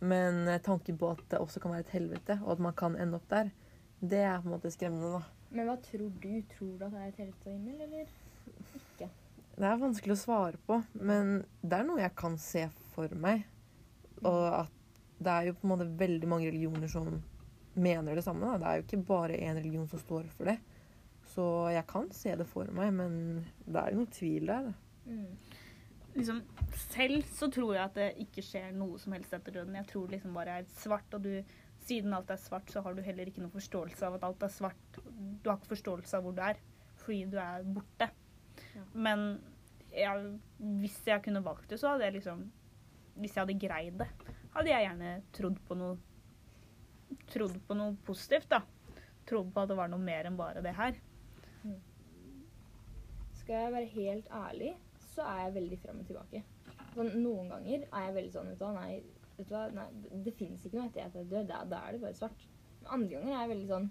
Men 0.00 0.46
eh, 0.48 0.58
tanken 0.58 0.98
på 0.98 1.10
at 1.10 1.26
det 1.30 1.38
også 1.40 1.60
kan 1.62 1.72
være 1.72 1.80
et 1.80 1.94
helvete, 1.96 2.42
og 2.44 2.52
at 2.52 2.58
man 2.58 2.74
kan 2.74 2.94
ende 2.96 3.14
opp 3.14 3.28
der, 3.28 3.50
det 4.02 4.18
er 4.18 4.40
på 4.42 4.44
en 4.52 4.60
måte 4.60 4.70
skremmende. 4.70 5.12
da. 5.18 5.22
Men 5.50 5.66
hva 5.68 5.76
tror 5.80 6.10
du? 6.20 6.42
Tror 6.42 6.78
du 6.78 6.84
at 6.84 6.92
det 6.92 7.00
er 7.00 7.08
et 7.08 7.16
helvete 7.16 7.46
og 7.46 7.52
himmel, 7.52 7.80
eller? 7.80 8.06
Det 9.56 9.64
er 9.64 9.78
vanskelig 9.80 10.12
å 10.12 10.20
svare 10.20 10.58
på, 10.68 10.82
men 11.00 11.38
det 11.64 11.78
er 11.78 11.86
noe 11.88 12.02
jeg 12.02 12.12
kan 12.18 12.34
se 12.40 12.66
for 12.92 13.12
meg. 13.16 13.46
Og 14.20 14.42
at 14.52 14.72
det 15.16 15.32
er 15.32 15.48
jo 15.48 15.56
på 15.56 15.64
en 15.64 15.72
måte 15.72 15.86
veldig 15.96 16.28
mange 16.28 16.50
religioner 16.50 16.90
som 16.92 17.22
mener 17.76 18.16
det 18.16 18.24
samme. 18.24 18.44
Da. 18.44 18.58
Det 18.60 18.68
er 18.68 18.80
jo 18.80 18.86
ikke 18.86 19.06
bare 19.08 19.38
én 19.40 19.56
religion 19.56 19.88
som 19.88 20.00
står 20.02 20.28
for 20.36 20.50
det. 20.50 20.58
Så 21.32 21.44
jeg 21.72 21.86
kan 21.88 22.10
se 22.14 22.34
det 22.38 22.46
for 22.48 22.68
meg, 22.74 22.92
men 22.96 23.14
det 23.64 23.80
er 23.80 23.92
jo 23.92 24.02
noe 24.02 24.12
tvil 24.12 24.52
der. 24.52 24.68
Mm. 25.06 25.38
liksom, 26.16 26.40
selv 26.90 27.26
så 27.30 27.48
tror 27.52 27.76
jeg 27.76 27.84
at 27.84 27.96
det 27.98 28.06
ikke 28.24 28.42
skjer 28.42 28.72
noe 28.74 28.98
som 28.98 29.14
helst 29.16 29.34
etter 29.36 29.56
døden. 29.56 29.76
Jeg 29.78 29.88
tror 29.90 30.12
liksom 30.12 30.36
bare 30.36 30.60
er 30.60 30.68
svart, 30.82 31.16
og 31.16 31.24
du, 31.24 31.32
siden 31.86 32.14
alt 32.16 32.30
er 32.32 32.40
svart, 32.42 32.68
så 32.72 32.84
har 32.84 32.96
du 32.96 33.02
heller 33.04 33.28
ikke 33.28 33.44
noen 33.44 33.54
forståelse 33.54 34.08
av 34.08 34.18
at 34.18 34.28
alt 34.28 34.46
er 34.46 34.52
svart. 34.52 35.00
Du 35.00 35.50
har 35.50 35.58
ikke 35.58 35.74
forståelse 35.76 36.18
av 36.18 36.26
hvor 36.26 36.36
du 36.36 36.44
er, 36.44 36.60
fordi 37.00 37.24
du 37.32 37.40
er 37.40 37.64
borte. 37.64 38.10
Men 38.92 39.26
jeg, 39.94 40.38
hvis 40.82 40.98
jeg 41.08 41.22
kunne 41.24 41.44
valgt 41.44 41.70
det, 41.70 41.80
så 41.80 41.94
hadde 41.94 42.08
jeg 42.08 42.18
liksom 42.18 42.46
Hvis 43.16 43.36
jeg 43.36 43.46
hadde 43.46 43.60
greid 43.60 43.98
det, 44.02 44.08
hadde 44.52 44.72
jeg 44.72 44.86
gjerne 44.88 45.12
trodd 45.36 45.60
på 45.68 45.78
noe 45.78 45.96
Trodd 47.30 47.54
på 47.68 47.74
noe 47.78 47.94
positivt, 48.06 48.48
da. 48.50 48.60
Trodd 49.26 49.52
på 49.54 49.62
at 49.62 49.70
det 49.70 49.76
var 49.78 49.90
noe 49.90 50.02
mer 50.02 50.26
enn 50.26 50.38
bare 50.38 50.62
det 50.62 50.72
her. 50.74 50.96
Skal 53.38 53.62
jeg 53.62 53.72
være 53.76 53.90
helt 53.92 54.30
ærlig, 54.34 54.72
så 55.14 55.22
er 55.22 55.44
jeg 55.44 55.54
veldig 55.54 55.78
frem 55.84 56.00
og 56.02 56.08
tilbake. 56.08 56.42
Sånn, 56.96 57.12
noen 57.22 57.52
ganger 57.52 57.84
er 57.84 58.08
jeg 58.08 58.16
veldig 58.16 58.32
sånn 58.34 58.50
vet 58.50 58.58
du 58.58 58.64
hva, 58.66 58.72
nei, 58.74 58.96
vet 59.36 59.46
du 59.46 59.54
hva, 59.54 59.62
nei 59.76 59.86
det, 60.02 60.20
det 60.26 60.34
fins 60.34 60.66
ikke 60.66 60.80
noe 60.80 60.90
etter 60.90 61.06
at 61.06 61.18
jeg 61.20 61.30
dør. 61.30 61.46
Da, 61.46 61.62
da 61.70 61.82
er 61.86 61.94
det 61.94 62.02
bare 62.02 62.18
svart. 62.18 62.46
Men 62.80 62.90
andre 62.98 63.12
ganger 63.14 63.32
er 63.36 63.38
jeg 63.38 63.52
veldig 63.54 63.70
sånn 63.70 63.88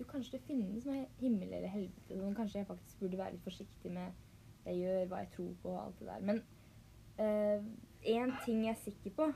du, 0.00 0.06
Kanskje 0.08 0.38
det 0.38 0.46
finnes 0.48 0.86
noe 0.88 1.04
himmel 1.20 1.52
eller 1.52 1.72
helvete. 1.72 2.16
Sånn, 2.16 2.36
kanskje 2.36 2.62
jeg 2.62 2.68
faktisk 2.68 3.02
burde 3.02 3.20
være 3.20 3.36
litt 3.36 3.46
forsiktig 3.46 3.92
med 3.94 4.16
det 4.64 4.74
jeg 4.74 4.82
gjør, 4.84 5.06
hva 5.10 5.22
jeg 5.22 5.30
tror 5.34 5.52
på 5.62 5.72
og 5.74 5.80
alt 5.84 6.00
det 6.00 6.08
der. 6.08 6.26
Men 6.30 6.42
én 7.20 8.32
ting 8.44 8.64
jeg 8.64 8.74
er 8.74 8.80
sikker 8.80 9.14
på, 9.16 9.28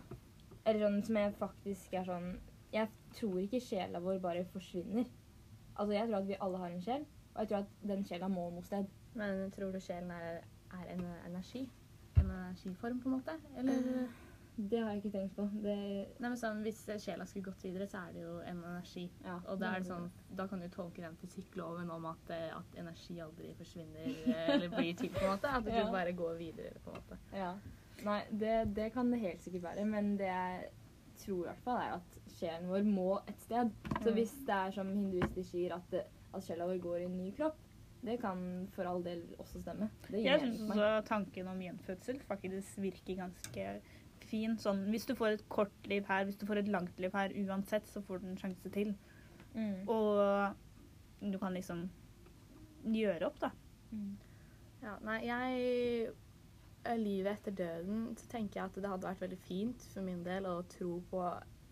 eller 0.65 0.87
sånn 0.87 1.03
som 1.05 1.21
jeg 1.21 1.35
faktisk 1.41 1.97
er 1.99 2.07
sånn 2.09 2.29
Jeg 2.73 2.89
tror 3.15 3.37
ikke 3.39 3.61
sjela 3.63 4.01
vår 4.03 4.19
bare 4.23 4.45
forsvinner. 4.51 5.05
Altså, 5.77 5.93
jeg 5.95 6.09
tror 6.09 6.17
at 6.19 6.29
vi 6.29 6.39
alle 6.47 6.59
har 6.59 6.73
en 6.73 6.83
sjel, 6.83 7.05
og 7.35 7.41
jeg 7.41 7.51
tror 7.51 7.59
at 7.61 7.75
den 7.91 8.05
sjela 8.09 8.29
må 8.33 8.49
noe 8.51 8.67
sted. 8.67 8.89
Men 9.15 9.51
tror 9.55 9.71
du 9.71 9.79
sjelen 9.83 10.11
er, 10.11 10.41
er 10.75 10.89
en 10.97 11.05
energi? 11.29 11.69
En 12.19 12.31
energiform, 12.31 12.99
på 13.03 13.11
en 13.11 13.15
måte? 13.15 13.37
Eller 13.59 14.09
Det 14.57 14.79
har 14.79 14.91
jeg 14.93 15.01
ikke 15.03 15.11
tenkt 15.19 15.35
på. 15.37 15.45
Det, 15.65 15.75
Nei, 16.21 16.29
men 16.29 16.37
sånn, 16.39 16.61
Hvis 16.63 16.85
sjela 17.03 17.25
skulle 17.27 17.49
gått 17.49 17.65
videre, 17.67 17.87
så 17.91 18.05
er 18.07 18.13
det 18.15 18.21
jo 18.23 18.35
en 18.47 18.61
energi. 18.63 19.09
ja, 19.25 19.41
Og 19.51 19.59
da, 19.59 19.73
er 19.75 19.81
det 19.83 19.89
sånn, 19.89 20.11
da 20.39 20.47
kan 20.47 20.61
du 20.63 20.69
tolke 20.69 21.03
den 21.03 21.17
fysikkloven 21.19 21.91
om 21.91 22.07
at, 22.07 22.31
eh, 22.31 22.53
at 22.57 22.79
energi 22.79 23.19
aldri 23.21 23.51
forsvinner 23.59 24.07
eh, 24.07 24.53
eller 24.55 24.69
blir 24.77 24.95
til. 24.97 25.11
på 25.11 25.25
en 25.25 25.33
måte. 25.35 25.51
At 25.51 25.65
du 25.65 25.71
Ja. 25.71 25.91
bare 25.91 26.13
går 26.13 26.39
videre. 26.39 26.75
på 26.85 26.91
en 26.95 27.01
måte. 27.03 27.19
Ja. 27.35 27.59
Nei, 28.05 28.21
det, 28.31 28.75
det 28.75 28.93
kan 28.93 29.11
det 29.11 29.21
helt 29.21 29.43
sikkert 29.43 29.63
være, 29.63 29.85
men 29.87 30.17
det 30.17 30.27
jeg 30.27 30.71
tror 31.25 31.45
i 31.45 31.49
hvert 31.49 31.63
fall 31.65 31.81
er 31.81 31.93
at 31.95 32.17
sjelen 32.39 32.69
vår 32.69 32.83
må 32.85 33.11
et 33.29 33.41
sted. 33.41 33.71
Så 34.03 34.13
hvis 34.13 34.33
det 34.47 34.55
er 34.55 34.71
som 34.75 34.89
hinduister 34.95 35.43
sier, 35.47 35.75
at, 35.77 35.95
at 36.35 36.43
sjela 36.43 36.67
vår 36.67 36.79
går 36.83 36.97
i 37.01 37.05
en 37.05 37.19
ny 37.19 37.31
kropp, 37.37 37.57
det 38.05 38.19
kan 38.21 38.69
for 38.75 38.85
all 38.85 39.03
del 39.03 39.23
også 39.39 39.63
stemme. 39.63 39.89
Jeg 40.11 40.41
syns 40.43 40.61
også 40.69 40.89
tanken 41.09 41.49
om 41.49 41.59
gjenfødsel 41.63 42.19
faktisk 42.29 42.77
virker 42.83 43.17
ganske 43.23 43.81
fin. 44.27 44.57
Sånn, 44.61 44.85
hvis 44.93 45.07
du 45.09 45.15
får 45.19 45.37
et 45.37 45.47
kort 45.53 45.89
liv 45.91 46.07
her, 46.09 46.27
hvis 46.29 46.39
du 46.41 46.47
får 46.49 46.63
et 46.63 46.71
langt 46.73 47.01
liv 47.03 47.15
her, 47.15 47.35
uansett, 47.45 47.89
så 47.91 48.03
får 48.05 48.23
du 48.23 48.31
en 48.31 48.41
sjanse 48.41 48.73
til. 48.75 48.95
Mm. 49.55 49.89
Og 49.91 51.31
du 51.33 51.39
kan 51.41 51.55
liksom 51.55 51.87
gjøre 52.95 53.29
opp, 53.29 53.41
da. 53.43 53.51
Ja, 54.85 54.99
nei, 55.07 55.21
jeg 55.25 55.61
eh, 56.85 56.99
Livet 57.01 57.39
etter 57.39 57.55
døden, 57.57 58.11
så 58.21 58.29
tenker 58.29 58.61
jeg 58.61 58.69
at 58.69 58.75
det 58.77 58.91
hadde 58.91 59.09
vært 59.09 59.23
veldig 59.25 59.41
fint 59.47 59.87
for 59.95 60.05
min 60.05 60.21
del 60.27 60.49
å 60.51 60.59
tro 60.69 60.99
på 61.09 61.23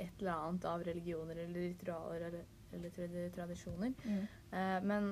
et 0.00 0.22
eller 0.22 0.46
annet 0.46 0.64
av 0.70 0.84
religioner 0.86 1.42
eller 1.42 1.66
ritualer 1.66 2.24
eller, 2.30 2.46
eller 2.72 2.94
tradisjoner. 3.34 3.92
Mm. 4.06 4.22
Eh, 4.56 4.78
men 4.88 5.10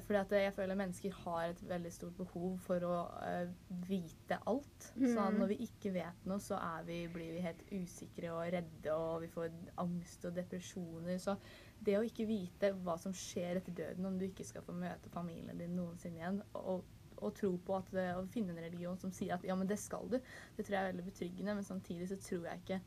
fordi 0.00 0.18
at 0.18 0.32
jeg 0.32 0.52
føler 0.56 0.78
mennesker 0.78 1.12
har 1.24 1.50
et 1.50 1.62
veldig 1.68 1.90
stort 1.92 2.14
behov 2.16 2.54
for 2.64 2.84
å 2.88 2.94
uh, 3.12 3.50
vite 3.88 4.38
alt. 4.48 4.86
Så 4.94 5.26
Mm. 5.28 5.38
når 5.38 5.50
vi 5.52 5.58
ikke 5.66 5.92
vet 5.92 6.24
noe, 6.24 6.40
så 6.40 6.58
vi, 6.86 7.02
blir 7.12 7.34
vi 7.34 7.44
helt 7.44 7.62
usikre 7.72 8.32
og 8.32 8.52
redde, 8.54 8.94
og 8.94 9.20
vi 9.22 9.28
får 9.28 9.50
angst 9.76 10.24
og 10.24 10.34
depresjoner. 10.36 11.18
Så 11.18 11.36
det 11.84 11.98
å 11.98 12.06
ikke 12.06 12.26
vite 12.26 12.72
hva 12.84 12.96
som 12.98 13.12
skjer 13.12 13.60
etter 13.60 13.72
døden, 13.72 14.06
om 14.06 14.18
du 14.18 14.24
ikke 14.26 14.44
skal 14.48 14.64
få 14.64 14.72
møte 14.72 15.12
familien 15.12 15.58
din 15.58 15.76
noensinne 15.76 16.20
igjen, 16.22 16.42
og, 16.54 16.84
og 17.18 17.34
tro 17.38 17.52
på 17.58 17.76
at 17.76 17.92
det, 17.94 18.08
å 18.16 18.26
finne 18.32 18.54
en 18.54 18.64
religion 18.64 18.98
som 18.98 19.12
sier 19.14 19.34
at 19.36 19.44
ja, 19.44 19.54
men 19.58 19.68
det 19.68 19.78
skal 19.78 20.08
du, 20.10 20.18
det 20.56 20.64
tror 20.64 20.76
jeg 20.78 20.82
er 20.82 20.92
veldig 20.92 21.08
betryggende. 21.10 21.54
Men 21.58 21.64
samtidig 21.68 22.08
så 22.08 22.16
tror 22.16 22.48
jeg 22.48 22.62
ikke 22.64 22.80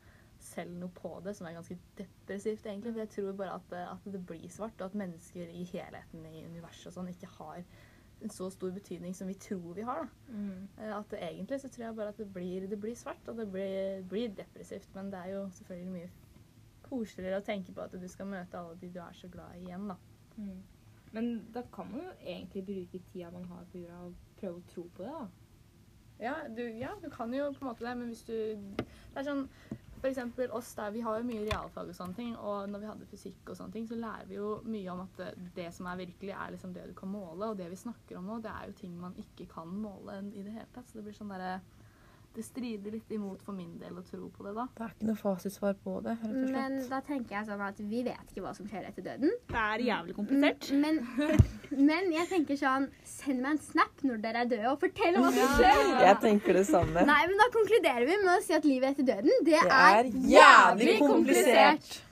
selv 0.46 0.76
noe 0.80 0.92
på 0.94 1.10
det, 1.24 1.34
som 1.36 1.46
er 1.48 1.56
ganske 1.58 1.76
depressivt, 1.98 2.66
egentlig. 2.66 2.92
For 2.94 3.02
jeg 3.04 3.12
tror 3.16 3.32
bare 3.42 3.54
at, 3.58 3.66
det- 3.70 3.84
at 3.92 4.08
det 4.14 4.22
blir 4.26 4.48
svart, 4.52 4.78
og 4.80 4.86
at 4.90 4.94
mennesker 5.02 5.48
i 5.50 5.64
helheten 5.72 6.26
i 6.30 6.44
universet 6.46 6.90
og 6.92 6.96
sånn 7.00 7.10
ikke 7.12 7.30
har 7.38 7.62
en 8.22 8.30
så 8.32 8.46
stor 8.50 8.70
betydning 8.72 9.12
som 9.14 9.28
vi 9.28 9.34
tror 9.34 9.74
vi 9.76 9.82
har. 9.84 10.06
Mm. 10.28 10.68
Eh, 10.78 10.92
At 10.96 11.10
det, 11.12 11.18
egentlig 11.20 11.58
så 11.60 11.68
tror 11.68 11.84
jeg 11.84 11.96
bare 11.98 12.08
at 12.14 12.16
det 12.22 12.28
blir, 12.32 12.66
det 12.70 12.78
blir 12.80 12.94
svart, 12.96 13.28
og 13.28 13.36
det 13.36 13.48
blir, 13.52 14.02
blir 14.08 14.28
depressivt. 14.38 14.88
Men 14.94 15.10
det 15.12 15.18
er 15.20 15.34
jo 15.34 15.42
selvfølgelig 15.58 15.92
mye 15.92 16.10
koseligere 16.86 17.40
å 17.42 17.44
tenke 17.44 17.74
på 17.74 17.82
at 17.84 17.92
du 18.00 18.06
skal 18.08 18.26
møte 18.30 18.56
alle 18.58 18.76
de 18.80 18.88
du 18.94 19.00
er 19.02 19.12
så 19.18 19.28
glad 19.28 19.56
i 19.58 19.66
igjen, 19.66 19.88
da. 19.90 19.96
Mm. 20.38 20.62
Men 21.12 21.28
da 21.52 21.62
kan 21.72 21.90
man 21.90 22.00
jo 22.06 22.12
egentlig 22.24 22.64
bruke 22.66 23.02
tida 23.12 23.30
man 23.34 23.44
har 23.50 23.64
på 23.72 23.78
jorda, 23.82 23.98
og 24.06 24.14
prøve 24.40 24.60
å 24.62 24.66
tro 24.72 24.86
på 24.96 25.02
det, 25.04 25.12
da. 25.12 25.26
Ja 26.18 26.34
du, 26.48 26.62
ja, 26.80 26.94
du 27.02 27.10
kan 27.12 27.34
jo 27.36 27.50
på 27.52 27.60
en 27.60 27.68
måte 27.68 27.84
det, 27.84 27.90
men 28.00 28.08
hvis 28.08 28.22
du 28.24 28.32
Det 28.78 29.20
er 29.20 29.26
sånn 29.26 29.42
for 30.00 30.08
eksempel 30.08 30.52
oss 30.54 30.74
der, 30.74 30.90
Vi 30.90 31.00
har 31.00 31.18
jo 31.18 31.26
mye 31.26 31.44
realfag 31.44 31.88
og 31.88 31.96
sånne 31.96 32.14
ting, 32.14 32.36
og 32.36 32.68
når 32.70 32.82
vi 32.82 32.90
hadde 32.90 33.08
fysikk, 33.10 33.40
og 33.48 33.56
sånne 33.56 33.72
ting, 33.72 33.88
så 33.88 33.98
lærer 33.98 34.28
vi 34.28 34.38
jo 34.38 34.50
mye 34.64 34.92
om 34.92 35.02
at 35.06 35.22
det, 35.56 35.70
som 35.74 35.86
er 35.86 36.02
virkelig, 36.02 36.34
er 36.34 36.52
liksom 36.54 36.74
det 36.74 36.88
du 36.90 36.94
kan 36.94 37.12
måle. 37.12 37.50
Og 37.50 37.58
det 37.58 37.70
vi 37.72 37.80
snakker 37.80 38.18
om 38.18 38.28
nå, 38.30 38.38
det 38.44 38.52
er 38.52 38.70
jo 38.70 38.78
ting 38.80 38.94
man 39.00 39.16
ikke 39.20 39.48
kan 39.52 39.68
måle 39.72 40.20
i 40.32 40.44
det 40.44 40.54
hele 40.54 40.68
tatt. 40.74 40.88
Så 40.88 40.98
det 40.98 41.06
blir 41.06 41.16
sånn 41.16 41.32
derre 41.32 41.60
Det 42.36 42.44
strider 42.44 42.92
litt 42.92 43.12
imot 43.16 43.40
for 43.40 43.56
min 43.56 43.78
del 43.80 43.96
å 43.96 44.02
tro 44.04 44.26
på 44.28 44.44
det, 44.44 44.50
da. 44.58 44.66
Det 44.76 44.82
er 44.84 44.90
ikke 44.92 45.06
noe 45.08 45.16
fasitsvar 45.16 45.76
på 45.80 45.94
det, 46.04 46.12
rett 46.20 46.34
og 46.36 46.50
Men 46.52 46.74
da 46.90 46.98
tenker 47.06 47.36
jeg 47.38 47.46
sånn 47.48 47.62
at 47.64 47.78
vi 47.80 48.02
vet 48.04 48.26
ikke 48.34 48.42
hva 48.44 48.52
som 48.58 48.68
skjer 48.68 48.84
etter 48.90 49.06
døden. 49.06 49.32
Det 49.48 49.62
er 49.62 49.84
jævlig 49.86 50.16
komplisert. 50.18 50.68
Men, 50.82 51.00
men 51.88 52.12
jeg 52.12 52.28
tenker 52.34 52.58
sånn 52.60 52.90
Send 53.08 53.40
meg 53.40 53.56
en 53.56 53.62
snap 53.64 54.04
når 54.04 54.20
dere 54.26 54.42
er 54.44 54.50
døde, 54.52 54.68
og 54.74 54.80
fortell 54.84 55.16
hva 55.16 55.30
som 55.32 55.54
skjer. 55.56 55.80
Jeg 56.04 56.18
tenker 56.26 56.60
det 56.60 56.66
samme. 56.68 57.06
Nei, 57.08 57.22
men 57.32 57.40
Da 57.40 57.48
konkluderer 57.56 58.04
vi 58.10 58.18
med 58.20 58.32
å 58.36 58.42
si 58.44 58.52
at 58.58 58.68
livet 58.68 58.92
etter 58.92 59.08
døden, 59.14 59.32
det, 59.48 59.56
Det 59.56 59.72
er 59.72 60.02
er 60.02 60.12
jævlig 60.36 60.98
komplisert. 61.00 61.88
komplisert. 61.88 62.02